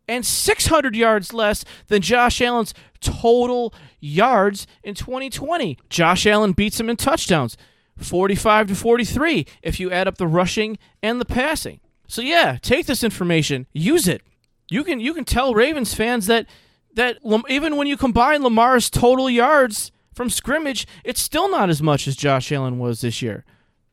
and 0.07 0.23
600 0.23 0.95
yards 0.95 1.33
less 1.33 1.65
than 1.88 2.03
Josh 2.03 2.39
Allen's 2.41 2.75
total 2.99 3.73
yards 3.99 4.67
in 4.83 4.93
2020. 4.93 5.79
Josh 5.89 6.27
Allen 6.27 6.51
beats 6.51 6.79
him 6.79 6.91
in 6.91 6.95
touchdowns. 6.95 7.57
45 7.97 8.67
to 8.67 8.75
43 8.75 9.45
if 9.62 9.79
you 9.79 9.91
add 9.91 10.08
up 10.08 10.17
the 10.17 10.27
rushing 10.27 10.77
and 11.01 11.19
the 11.19 11.25
passing. 11.25 11.79
So 12.08 12.21
yeah, 12.21 12.58
take 12.62 12.86
this 12.86 13.03
information, 13.03 13.67
use 13.73 14.08
it. 14.08 14.21
You 14.69 14.84
can 14.84 14.99
you 14.99 15.13
can 15.13 15.25
tell 15.25 15.53
Ravens 15.53 15.93
fans 15.93 16.27
that 16.27 16.47
that 16.95 17.17
even 17.49 17.77
when 17.77 17.88
you 17.88 17.97
combine 17.97 18.41
Lamar's 18.43 18.89
total 18.89 19.29
yards 19.29 19.91
from 20.13 20.29
scrimmage, 20.29 20.88
it's 21.03 21.21
still 21.21 21.49
not 21.49 21.69
as 21.69 21.81
much 21.81 22.08
as 22.08 22.15
Josh 22.15 22.51
Allen 22.51 22.79
was 22.79 23.01
this 23.01 23.21
year. 23.21 23.43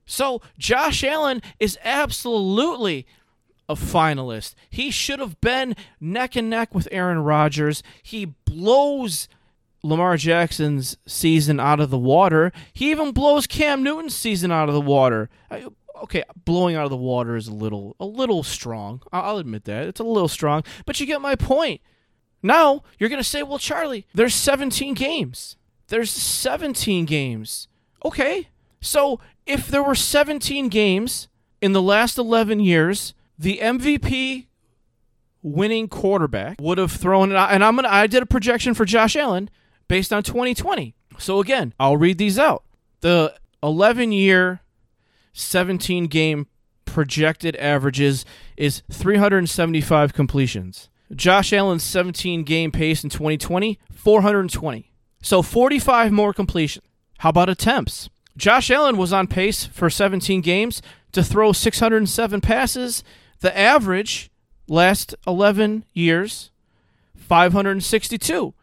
So 0.07 0.41
Josh 0.59 1.03
Allen 1.05 1.43
is 1.59 1.79
absolutely 1.85 3.07
a 3.69 3.75
finalist. 3.75 4.55
He 4.71 4.91
should 4.91 5.19
have 5.19 5.41
been 5.41 5.75
neck 6.01 6.37
and 6.37 6.49
neck 6.51 6.75
with 6.75 6.89
Aaron 6.91 7.19
Rodgers. 7.19 7.83
He 8.03 8.27
blows 8.45 9.29
Lamar 9.83 10.17
Jackson's 10.17 10.97
season 11.07 11.59
out 11.59 11.81
of 11.81 11.91
the 11.91 11.99
water. 11.99 12.53
He 12.73 12.91
even 12.91 13.13
blows 13.13 13.47
Cam 13.47 13.83
Newton's 13.83 14.15
season 14.15 14.53
out 14.53 14.69
of 14.69 14.75
the 14.75 14.81
water. 14.81 15.29
okay, 16.05 16.23
blowing 16.45 16.77
out 16.77 16.85
of 16.85 16.91
the 16.91 16.97
water 16.97 17.37
is 17.37 17.49
a 17.49 17.55
little 17.55 17.97
a 17.99 18.07
little 18.07 18.43
strong. 18.43 19.03
I'll 19.13 19.39
admit 19.39 19.65
that. 19.65 19.87
It's 19.87 20.01
a 20.01 20.05
little 20.05 20.29
strong, 20.29 20.63
but 20.87 21.01
you 21.01 21.07
get 21.07 21.21
my 21.21 21.35
point. 21.35 21.81
Now, 22.43 22.83
you're 22.99 23.09
going 23.09 23.23
to 23.23 23.29
say, 23.29 23.43
"Well, 23.43 23.59
Charlie, 23.59 24.07
there's 24.15 24.35
17 24.35 24.95
games." 24.95 25.57
There's 25.89 26.11
17 26.11 27.05
games. 27.05 27.69
Okay. 28.05 28.49
So, 28.81 29.21
if 29.47 29.69
there 29.69 29.83
were 29.83 29.95
17 29.95 30.69
games 30.69 31.29
in 31.61 31.73
the 31.73 31.83
last 31.83 32.17
11 32.17 32.61
years, 32.61 33.13
the 33.39 33.59
MVP 33.59 34.47
winning 35.43 35.89
quarterback 35.89 36.57
would 36.61 36.79
have 36.79 36.93
thrown 36.93 37.31
it 37.31 37.37
out. 37.37 37.51
And 37.51 37.63
I'm 37.63 37.77
gonna 37.77 37.89
I 37.89 38.07
did 38.07 38.23
a 38.23 38.27
projection 38.27 38.75
for 38.75 38.85
Josh 38.85 39.17
Allen 39.17 39.51
based 39.89 40.13
on 40.13 40.23
2020. 40.23 40.95
So 41.19 41.41
again, 41.41 41.75
I'll 41.79 41.97
read 41.97 42.19
these 42.19 42.39
out. 42.39 42.65
The 43.01 43.35
11 43.63 44.13
year, 44.13 44.61
17 45.33 46.07
game 46.07 46.47
projected 46.85 47.57
averages 47.57 48.25
is 48.57 48.83
375 48.91 50.13
completions. 50.13 50.89
Josh 51.15 51.53
Allen's 51.53 51.83
17 51.83 52.43
game 52.43 52.71
pace 52.71 53.05
in 53.05 53.11
2020, 53.11 53.79
420. 53.93 54.93
So 55.23 55.43
45 55.43 56.13
more 56.13 56.33
completions. 56.33 56.87
How 57.19 57.31
about 57.31 57.49
attempts? 57.49 58.09
Josh 58.37 58.71
Allen 58.71 58.97
was 58.97 59.13
on 59.13 59.27
pace 59.27 59.67
for 59.67 59.91
17 59.91 60.41
games 60.41 60.83
to 61.13 61.23
throw 61.23 61.53
607 61.53 62.41
passes. 62.41 63.05
The 63.41 63.57
average 63.57 64.31
last 64.67 65.15
11 65.27 65.85
years, 65.93 66.51
562 67.17 68.55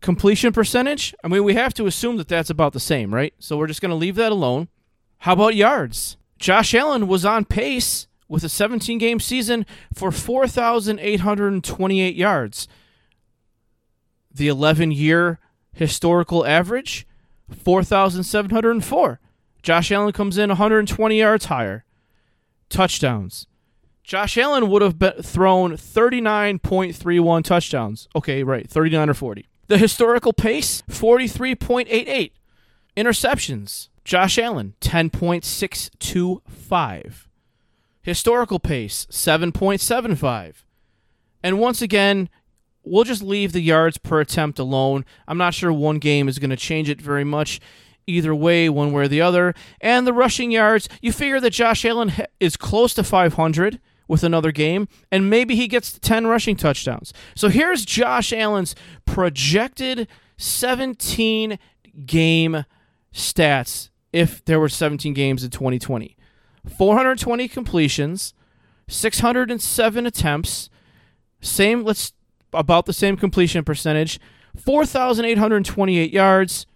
completion 0.00 0.52
percentage, 0.52 1.14
I 1.22 1.28
mean, 1.28 1.44
we 1.44 1.54
have 1.54 1.74
to 1.74 1.86
assume 1.86 2.16
that 2.16 2.28
that's 2.28 2.50
about 2.50 2.72
the 2.72 2.80
same, 2.80 3.14
right? 3.14 3.34
So 3.38 3.56
we're 3.56 3.66
just 3.66 3.80
going 3.80 3.90
to 3.90 3.96
leave 3.96 4.16
that 4.16 4.32
alone. 4.32 4.68
How 5.18 5.34
about 5.34 5.54
yards? 5.54 6.16
Josh 6.38 6.74
Allen 6.74 7.06
was 7.06 7.24
on 7.24 7.44
pace 7.44 8.08
with 8.28 8.44
a 8.44 8.48
17 8.48 8.98
game 8.98 9.20
season 9.20 9.66
for 9.94 10.10
4,828 10.10 12.14
yards. 12.14 12.68
The 14.32 14.48
11 14.48 14.92
year 14.92 15.38
historical 15.72 16.46
average, 16.46 17.06
4,704. 17.50 19.20
Josh 19.62 19.92
Allen 19.92 20.12
comes 20.12 20.38
in 20.38 20.48
120 20.48 21.18
yards 21.18 21.44
higher. 21.46 21.84
Touchdowns. 22.70 23.46
Josh 24.02 24.38
Allen 24.38 24.70
would 24.70 24.82
have 24.82 24.96
thrown 25.22 25.72
39.31 25.72 27.44
touchdowns. 27.44 28.08
Okay, 28.16 28.42
right, 28.42 28.68
39 28.68 29.10
or 29.10 29.14
40. 29.14 29.49
The 29.70 29.78
historical 29.78 30.32
pace, 30.32 30.82
43.88. 30.90 32.32
Interceptions, 32.96 33.88
Josh 34.04 34.36
Allen, 34.36 34.74
10.625. 34.80 37.26
Historical 38.02 38.58
pace, 38.58 39.06
7.75. 39.12 40.64
And 41.44 41.60
once 41.60 41.80
again, 41.80 42.28
we'll 42.82 43.04
just 43.04 43.22
leave 43.22 43.52
the 43.52 43.60
yards 43.60 43.96
per 43.96 44.20
attempt 44.20 44.58
alone. 44.58 45.04
I'm 45.28 45.38
not 45.38 45.54
sure 45.54 45.72
one 45.72 46.00
game 46.00 46.28
is 46.28 46.40
going 46.40 46.50
to 46.50 46.56
change 46.56 46.90
it 46.90 47.00
very 47.00 47.22
much 47.22 47.60
either 48.08 48.34
way, 48.34 48.68
one 48.68 48.90
way 48.90 49.04
or 49.04 49.08
the 49.08 49.20
other. 49.20 49.54
And 49.80 50.04
the 50.04 50.12
rushing 50.12 50.50
yards, 50.50 50.88
you 51.00 51.12
figure 51.12 51.38
that 51.38 51.50
Josh 51.50 51.84
Allen 51.84 52.12
is 52.40 52.56
close 52.56 52.92
to 52.94 53.04
500 53.04 53.78
with 54.10 54.24
another 54.24 54.50
game, 54.50 54.88
and 55.12 55.30
maybe 55.30 55.54
he 55.54 55.68
gets 55.68 55.96
10 55.96 56.26
rushing 56.26 56.56
touchdowns. 56.56 57.12
So 57.36 57.48
here's 57.48 57.84
Josh 57.84 58.32
Allen's 58.32 58.74
projected 59.04 60.08
17 60.36 61.60
game 62.04 62.64
stats 63.14 63.90
if 64.12 64.44
there 64.46 64.58
were 64.58 64.68
17 64.68 65.14
games 65.14 65.44
in 65.44 65.50
2020 65.50 66.16
420 66.76 67.46
completions, 67.46 68.34
607 68.88 70.06
attempts, 70.06 70.68
same, 71.40 71.84
let's 71.84 72.12
about 72.52 72.86
the 72.86 72.92
same 72.92 73.16
completion 73.16 73.62
percentage, 73.62 74.18
4,828 74.56 76.12
yards, 76.12 76.66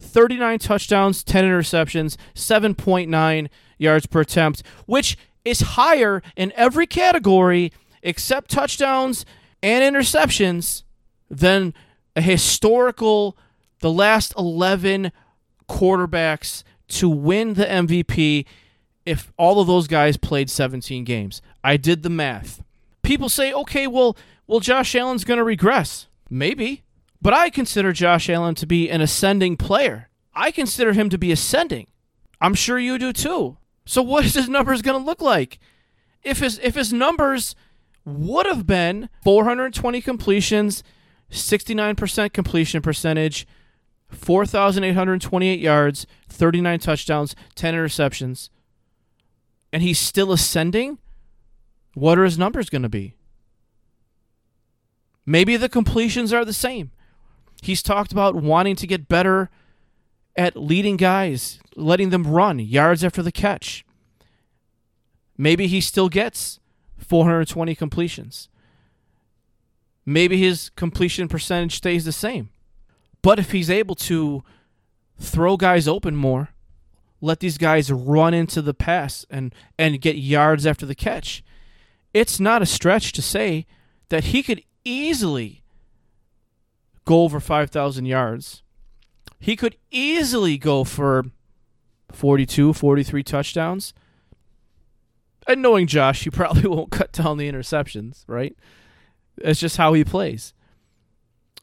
39 0.00 0.58
touchdowns, 0.60 1.22
10 1.22 1.44
interceptions, 1.44 2.16
7.9 2.34 3.48
yards 3.76 4.06
per 4.06 4.20
attempt, 4.22 4.62
which 4.86 5.18
is 5.48 5.60
higher 5.60 6.22
in 6.36 6.52
every 6.54 6.86
category 6.86 7.72
except 8.02 8.50
touchdowns 8.50 9.24
and 9.62 9.82
interceptions 9.96 10.82
than 11.30 11.74
a 12.14 12.20
historical 12.20 13.36
the 13.80 13.90
last 13.90 14.34
11 14.36 15.12
quarterbacks 15.68 16.64
to 16.88 17.08
win 17.08 17.54
the 17.54 17.64
MVP 17.66 18.44
if 19.04 19.32
all 19.36 19.60
of 19.60 19.66
those 19.66 19.86
guys 19.86 20.16
played 20.16 20.50
17 20.50 21.04
games. 21.04 21.40
I 21.62 21.76
did 21.76 22.02
the 22.02 22.10
math. 22.10 22.62
People 23.02 23.28
say, 23.28 23.52
"Okay, 23.52 23.86
well, 23.86 24.16
well 24.46 24.60
Josh 24.60 24.94
Allen's 24.94 25.24
going 25.24 25.38
to 25.38 25.44
regress." 25.44 26.06
Maybe. 26.30 26.82
But 27.20 27.34
I 27.34 27.50
consider 27.50 27.92
Josh 27.92 28.28
Allen 28.28 28.54
to 28.56 28.66
be 28.66 28.88
an 28.90 29.00
ascending 29.00 29.56
player. 29.56 30.08
I 30.34 30.50
consider 30.50 30.92
him 30.92 31.08
to 31.10 31.18
be 31.18 31.32
ascending. 31.32 31.88
I'm 32.40 32.54
sure 32.54 32.78
you 32.78 32.98
do 32.98 33.12
too. 33.12 33.56
So 33.88 34.02
what 34.02 34.26
is 34.26 34.34
his 34.34 34.50
numbers 34.50 34.82
going 34.82 35.00
to 35.00 35.06
look 35.06 35.22
like? 35.22 35.58
If 36.22 36.40
his 36.40 36.60
if 36.62 36.74
his 36.74 36.92
numbers 36.92 37.54
would 38.04 38.44
have 38.44 38.66
been 38.66 39.08
420 39.24 40.02
completions, 40.02 40.84
69% 41.30 42.34
completion 42.34 42.82
percentage, 42.82 43.46
4,828 44.10 45.58
yards, 45.58 46.06
39 46.28 46.78
touchdowns, 46.80 47.34
10 47.54 47.72
interceptions, 47.72 48.50
and 49.72 49.82
he's 49.82 49.98
still 49.98 50.32
ascending, 50.32 50.98
what 51.94 52.18
are 52.18 52.24
his 52.24 52.36
numbers 52.36 52.68
going 52.68 52.82
to 52.82 52.90
be? 52.90 53.14
Maybe 55.24 55.56
the 55.56 55.70
completions 55.70 56.30
are 56.30 56.44
the 56.44 56.52
same. 56.52 56.90
He's 57.62 57.82
talked 57.82 58.12
about 58.12 58.34
wanting 58.34 58.76
to 58.76 58.86
get 58.86 59.08
better 59.08 59.48
at 60.38 60.56
leading 60.56 60.96
guys, 60.96 61.58
letting 61.74 62.10
them 62.10 62.24
run 62.24 62.60
yards 62.60 63.02
after 63.02 63.22
the 63.22 63.32
catch. 63.32 63.84
Maybe 65.36 65.66
he 65.66 65.80
still 65.80 66.08
gets 66.08 66.60
420 66.96 67.74
completions. 67.74 68.48
Maybe 70.06 70.38
his 70.38 70.70
completion 70.70 71.26
percentage 71.26 71.76
stays 71.76 72.04
the 72.04 72.12
same. 72.12 72.50
But 73.20 73.40
if 73.40 73.50
he's 73.50 73.68
able 73.68 73.96
to 73.96 74.44
throw 75.18 75.56
guys 75.56 75.88
open 75.88 76.14
more, 76.14 76.50
let 77.20 77.40
these 77.40 77.58
guys 77.58 77.90
run 77.90 78.32
into 78.32 78.62
the 78.62 78.74
pass 78.74 79.26
and, 79.28 79.52
and 79.76 80.00
get 80.00 80.16
yards 80.16 80.66
after 80.66 80.86
the 80.86 80.94
catch, 80.94 81.42
it's 82.14 82.38
not 82.38 82.62
a 82.62 82.66
stretch 82.66 83.12
to 83.12 83.22
say 83.22 83.66
that 84.08 84.26
he 84.26 84.44
could 84.44 84.62
easily 84.84 85.62
go 87.04 87.24
over 87.24 87.40
5,000 87.40 88.06
yards. 88.06 88.62
He 89.38 89.56
could 89.56 89.76
easily 89.90 90.58
go 90.58 90.84
for 90.84 91.26
42, 92.12 92.72
43 92.72 93.22
touchdowns. 93.22 93.94
And 95.46 95.62
knowing 95.62 95.86
Josh, 95.86 96.24
he 96.24 96.30
probably 96.30 96.68
won't 96.68 96.90
cut 96.90 97.12
down 97.12 97.38
the 97.38 97.50
interceptions, 97.50 98.24
right? 98.26 98.56
It's 99.38 99.60
just 99.60 99.76
how 99.76 99.92
he 99.92 100.04
plays. 100.04 100.52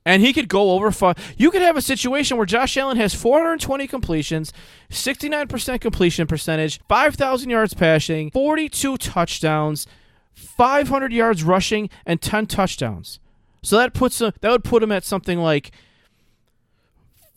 And 0.07 0.21
he 0.21 0.33
could 0.33 0.47
go 0.47 0.71
over 0.71 0.91
five. 0.91 1.17
You 1.35 1.49
could 1.49 1.63
have 1.63 1.77
a 1.77 1.81
situation 1.81 2.37
where 2.37 2.45
Josh 2.45 2.77
Allen 2.77 2.97
has 2.97 3.15
420 3.15 3.87
completions, 3.87 4.53
69% 4.91 5.81
completion 5.81 6.27
percentage, 6.27 6.79
5,000 6.87 7.49
yards 7.49 7.73
passing, 7.73 8.29
42 8.29 8.97
touchdowns, 8.97 9.87
500 10.33 11.11
yards 11.11 11.43
rushing, 11.43 11.89
and 12.05 12.21
10 12.21 12.45
touchdowns. 12.45 13.19
So 13.63 13.77
that 13.77 13.95
puts 13.95 14.21
a, 14.21 14.31
that 14.41 14.51
would 14.51 14.63
put 14.63 14.83
him 14.83 14.91
at 14.91 15.03
something 15.03 15.39
like 15.39 15.71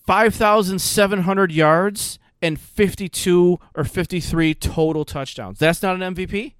5,700 0.09 1.53
yards 1.53 2.18
and 2.40 2.59
52 2.59 3.59
or 3.75 3.85
53 3.85 4.55
total 4.55 5.05
touchdowns. 5.05 5.59
That's 5.59 5.83
not 5.83 6.01
an 6.01 6.14
MVP? 6.14 6.55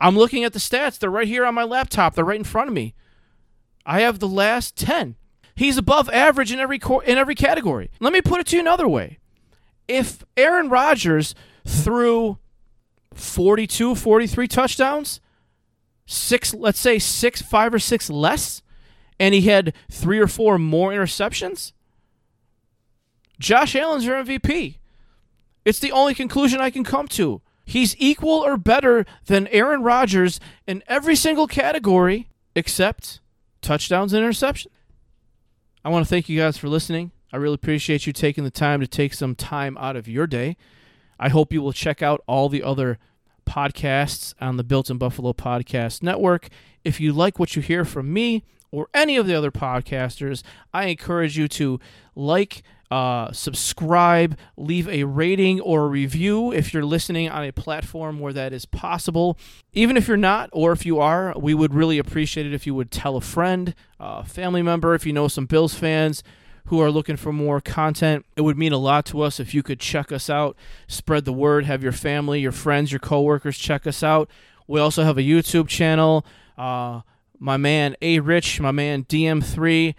I'm 0.00 0.16
looking 0.16 0.42
at 0.42 0.54
the 0.54 0.58
stats. 0.58 0.98
They're 0.98 1.10
right 1.10 1.28
here 1.28 1.44
on 1.44 1.54
my 1.54 1.64
laptop. 1.64 2.14
They're 2.14 2.24
right 2.24 2.38
in 2.38 2.44
front 2.44 2.68
of 2.68 2.74
me. 2.74 2.94
I 3.84 4.00
have 4.00 4.20
the 4.20 4.26
last 4.26 4.74
10. 4.78 5.16
He's 5.54 5.76
above 5.76 6.08
average 6.08 6.50
in 6.50 6.60
every 6.60 6.80
in 7.04 7.18
every 7.18 7.34
category. 7.34 7.90
Let 8.00 8.14
me 8.14 8.22
put 8.22 8.40
it 8.40 8.46
to 8.46 8.56
you 8.56 8.60
another 8.60 8.88
way. 8.88 9.18
If 9.86 10.24
Aaron 10.38 10.70
Rodgers 10.70 11.34
threw 11.66 12.38
42, 13.12 13.96
43 13.96 14.48
touchdowns, 14.48 15.20
six, 16.06 16.54
let's 16.54 16.80
say 16.80 16.98
six, 16.98 17.42
five 17.42 17.74
or 17.74 17.78
six 17.78 18.08
less, 18.08 18.62
and 19.20 19.34
he 19.34 19.42
had 19.42 19.74
three 19.90 20.18
or 20.18 20.26
four 20.26 20.58
more 20.58 20.90
interceptions, 20.90 21.72
Josh 23.38 23.76
Allen's 23.76 24.04
your 24.06 24.16
MVP. 24.24 24.78
It's 25.64 25.78
the 25.78 25.92
only 25.92 26.14
conclusion 26.14 26.60
I 26.60 26.70
can 26.70 26.84
come 26.84 27.06
to. 27.08 27.42
He's 27.66 27.94
equal 27.98 28.44
or 28.44 28.56
better 28.56 29.04
than 29.26 29.46
Aaron 29.48 29.82
Rodgers 29.82 30.40
in 30.66 30.82
every 30.88 31.14
single 31.14 31.46
category 31.46 32.28
except 32.56 33.20
touchdowns 33.60 34.12
and 34.12 34.24
interceptions. 34.24 34.72
I 35.84 35.90
want 35.90 36.04
to 36.04 36.08
thank 36.08 36.28
you 36.28 36.38
guys 36.38 36.56
for 36.56 36.68
listening. 36.68 37.12
I 37.32 37.36
really 37.36 37.54
appreciate 37.54 38.06
you 38.06 38.12
taking 38.12 38.44
the 38.44 38.50
time 38.50 38.80
to 38.80 38.86
take 38.86 39.14
some 39.14 39.34
time 39.34 39.76
out 39.78 39.96
of 39.96 40.08
your 40.08 40.26
day. 40.26 40.56
I 41.18 41.28
hope 41.28 41.52
you 41.52 41.62
will 41.62 41.72
check 41.72 42.02
out 42.02 42.22
all 42.26 42.48
the 42.48 42.62
other 42.62 42.98
podcasts 43.46 44.34
on 44.40 44.56
the 44.56 44.64
Built 44.64 44.90
in 44.90 44.96
Buffalo 44.98 45.32
Podcast 45.34 46.02
Network. 46.02 46.48
If 46.84 47.00
you 47.00 47.12
like 47.12 47.38
what 47.38 47.54
you 47.54 47.62
hear 47.62 47.84
from 47.84 48.12
me 48.12 48.44
or 48.70 48.88
any 48.94 49.16
of 49.16 49.26
the 49.26 49.34
other 49.34 49.50
podcasters, 49.50 50.42
I 50.72 50.86
encourage 50.86 51.36
you 51.36 51.48
to 51.48 51.80
like, 52.14 52.62
uh, 52.90 53.30
subscribe, 53.32 54.36
leave 54.56 54.88
a 54.88 55.04
rating 55.04 55.60
or 55.60 55.84
a 55.84 55.88
review 55.88 56.52
if 56.52 56.74
you're 56.74 56.84
listening 56.84 57.28
on 57.28 57.44
a 57.44 57.52
platform 57.52 58.18
where 58.18 58.32
that 58.32 58.52
is 58.52 58.64
possible. 58.64 59.38
Even 59.72 59.96
if 59.96 60.08
you're 60.08 60.16
not, 60.16 60.50
or 60.52 60.72
if 60.72 60.84
you 60.84 60.98
are, 60.98 61.32
we 61.38 61.54
would 61.54 61.72
really 61.72 61.98
appreciate 61.98 62.46
it 62.46 62.54
if 62.54 62.66
you 62.66 62.74
would 62.74 62.90
tell 62.90 63.16
a 63.16 63.20
friend, 63.20 63.74
a 64.00 64.24
family 64.24 64.62
member, 64.62 64.94
if 64.94 65.06
you 65.06 65.12
know 65.12 65.28
some 65.28 65.46
Bills 65.46 65.74
fans 65.74 66.22
who 66.66 66.80
are 66.80 66.90
looking 66.90 67.16
for 67.16 67.32
more 67.32 67.60
content. 67.60 68.24
It 68.36 68.42
would 68.42 68.58
mean 68.58 68.72
a 68.72 68.78
lot 68.78 69.04
to 69.06 69.22
us 69.22 69.40
if 69.40 69.54
you 69.54 69.62
could 69.62 69.80
check 69.80 70.12
us 70.12 70.28
out, 70.28 70.56
spread 70.86 71.24
the 71.24 71.32
word, 71.32 71.64
have 71.64 71.82
your 71.82 71.92
family, 71.92 72.40
your 72.40 72.52
friends, 72.52 72.92
your 72.92 73.00
coworkers 73.00 73.58
check 73.58 73.86
us 73.86 74.02
out. 74.02 74.30
We 74.66 74.78
also 74.78 75.02
have 75.02 75.18
a 75.18 75.22
YouTube 75.22 75.68
channel. 75.68 76.24
Uh, 76.56 77.00
my 77.40 77.56
man 77.56 77.96
A 78.02 78.20
Rich, 78.20 78.60
my 78.60 78.70
man 78.70 79.04
DM3, 79.04 79.94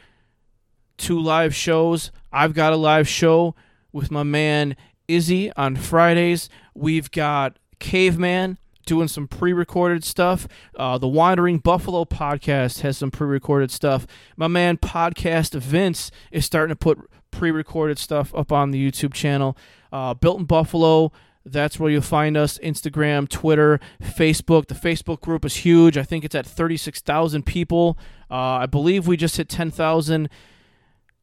two 0.97 1.19
live 1.19 1.54
shows. 1.54 2.12
I've 2.32 2.54
got 2.54 2.71
a 2.71 2.77
live 2.77 3.08
show 3.10 3.56
with 3.91 4.12
my 4.12 4.23
man 4.23 4.77
Izzy 5.08 5.51
on 5.54 5.75
Fridays. 5.75 6.47
We've 6.73 7.12
got 7.12 7.58
Caveman 7.80 8.58
doing 8.86 9.08
some 9.08 9.27
pre-recorded 9.27 10.04
stuff. 10.04 10.47
Uh, 10.75 10.97
the 10.97 11.08
Wandering 11.08 11.58
Buffalo 11.58 12.06
podcast 12.06 12.82
has 12.82 12.97
some 12.97 13.12
pre-recorded 13.12 13.71
stuff. 13.71 14.08
My 14.38 14.47
man 14.47 14.77
Podcast 14.77 15.54
Vince 15.60 16.12
is 16.32 16.45
starting 16.45 16.71
to 16.71 16.80
put 16.80 16.99
pre-recorded 17.32 17.97
stuff 17.97 18.34
up 18.36 18.51
on 18.51 18.71
the 18.71 18.91
YouTube 18.91 19.13
channel. 19.13 19.58
Uh, 19.91 20.13
Built 20.13 20.39
in 20.39 20.45
Buffalo. 20.45 21.12
That's 21.45 21.80
where 21.80 21.89
you'll 21.89 22.01
find 22.01 22.38
us 22.38 22.58
Instagram, 22.60 23.27
Twitter, 23.27 23.80
Facebook. 24.01 24.67
The 24.67 24.75
Facebook 24.75 25.21
group 25.21 25.43
is 25.43 25.58
huge. 25.58 25.97
I 25.97 26.04
think 26.04 26.23
it's 26.23 26.36
at 26.36 26.45
36,000 26.45 27.45
people. 27.45 27.97
Uh, 28.30 28.36
I 28.36 28.65
believe 28.67 29.08
we 29.08 29.17
just 29.17 29.38
hit 29.38 29.49
10,000 29.49 30.30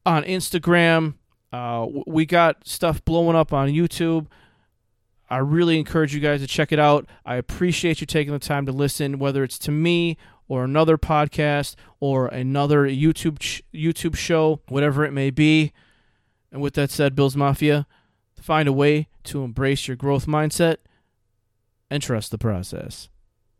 on 0.04 0.24
Instagram. 0.24 1.14
Uh, 1.52 1.86
we 2.06 2.26
got 2.26 2.66
stuff 2.66 3.04
blowing 3.04 3.36
up 3.36 3.52
on 3.52 3.68
YouTube. 3.68 4.26
I 5.30 5.38
really 5.38 5.78
encourage 5.78 6.14
you 6.14 6.20
guys 6.20 6.40
to 6.40 6.46
check 6.46 6.72
it 6.72 6.78
out. 6.78 7.06
I 7.24 7.36
appreciate 7.36 8.00
you 8.00 8.06
taking 8.06 8.32
the 8.32 8.38
time 8.38 8.66
to 8.66 8.72
listen, 8.72 9.18
whether 9.18 9.44
it's 9.44 9.58
to 9.60 9.70
me 9.70 10.16
or 10.48 10.64
another 10.64 10.96
podcast 10.96 11.74
or 12.00 12.26
another 12.28 12.84
YouTube 12.88 13.62
YouTube 13.72 14.16
show, 14.16 14.62
whatever 14.68 15.04
it 15.04 15.12
may 15.12 15.30
be. 15.30 15.72
And 16.50 16.62
with 16.62 16.74
that 16.74 16.90
said, 16.90 17.14
Bills 17.14 17.36
Mafia, 17.36 17.86
find 18.40 18.66
a 18.66 18.72
way 18.72 19.08
to 19.28 19.44
embrace 19.44 19.88
your 19.88 19.96
growth 19.96 20.26
mindset 20.26 20.78
and 21.90 22.02
trust 22.02 22.30
the 22.30 22.38
process. 22.38 23.08